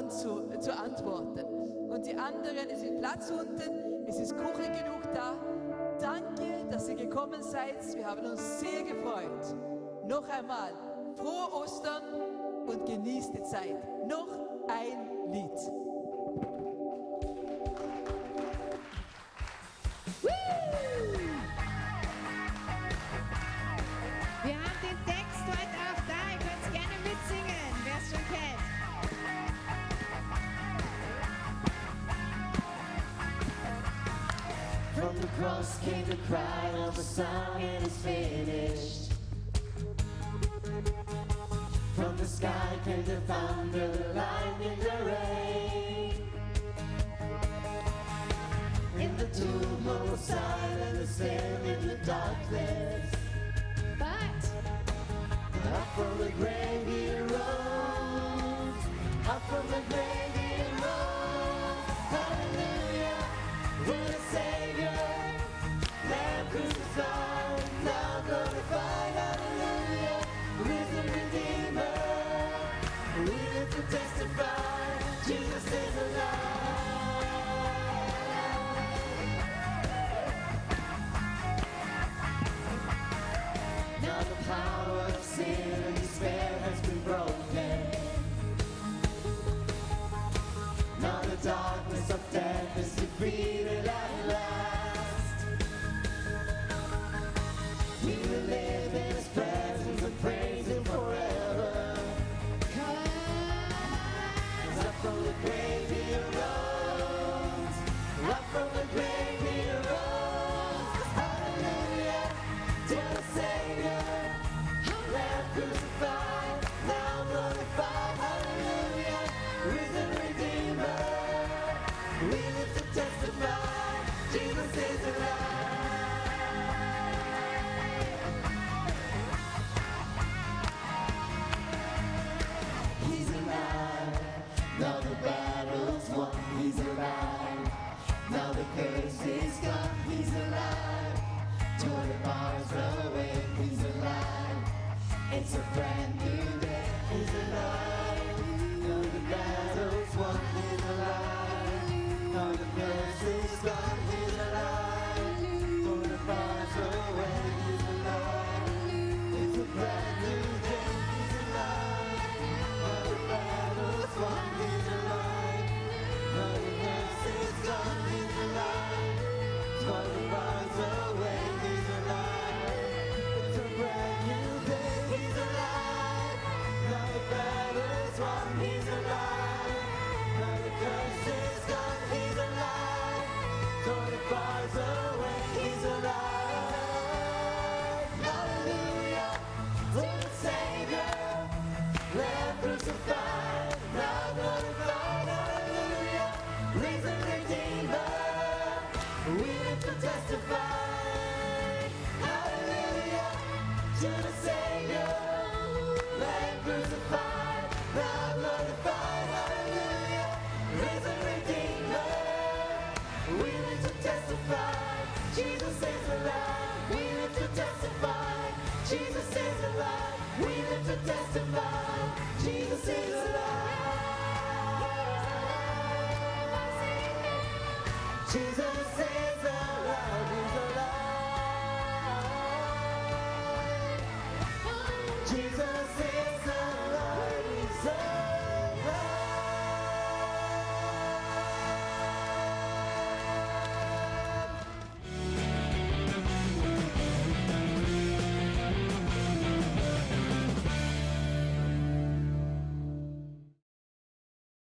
[0.00, 1.44] anzu, zu antworten.
[1.90, 5.34] Und die anderen, es ist Platz unten, es ist Kuchen genug da.
[6.00, 7.76] Danke, dass ihr gekommen seid.
[7.94, 9.54] Wir haben uns sehr gefreut.
[10.06, 10.72] Noch einmal,
[11.16, 12.02] frohe Ostern
[12.66, 14.06] und genießt die Zeit.
[14.06, 14.28] Noch
[14.68, 15.79] ein Lied.
[35.60, 39.12] came the cry of a song and it's finished.
[41.94, 46.14] From the sky came the thunder, the lightning, the rain.
[48.98, 53.14] In the tumult, silent, sin in the darkness.
[53.98, 54.42] But
[55.74, 58.84] up from the grave he rose,
[59.28, 60.29] up from the grave.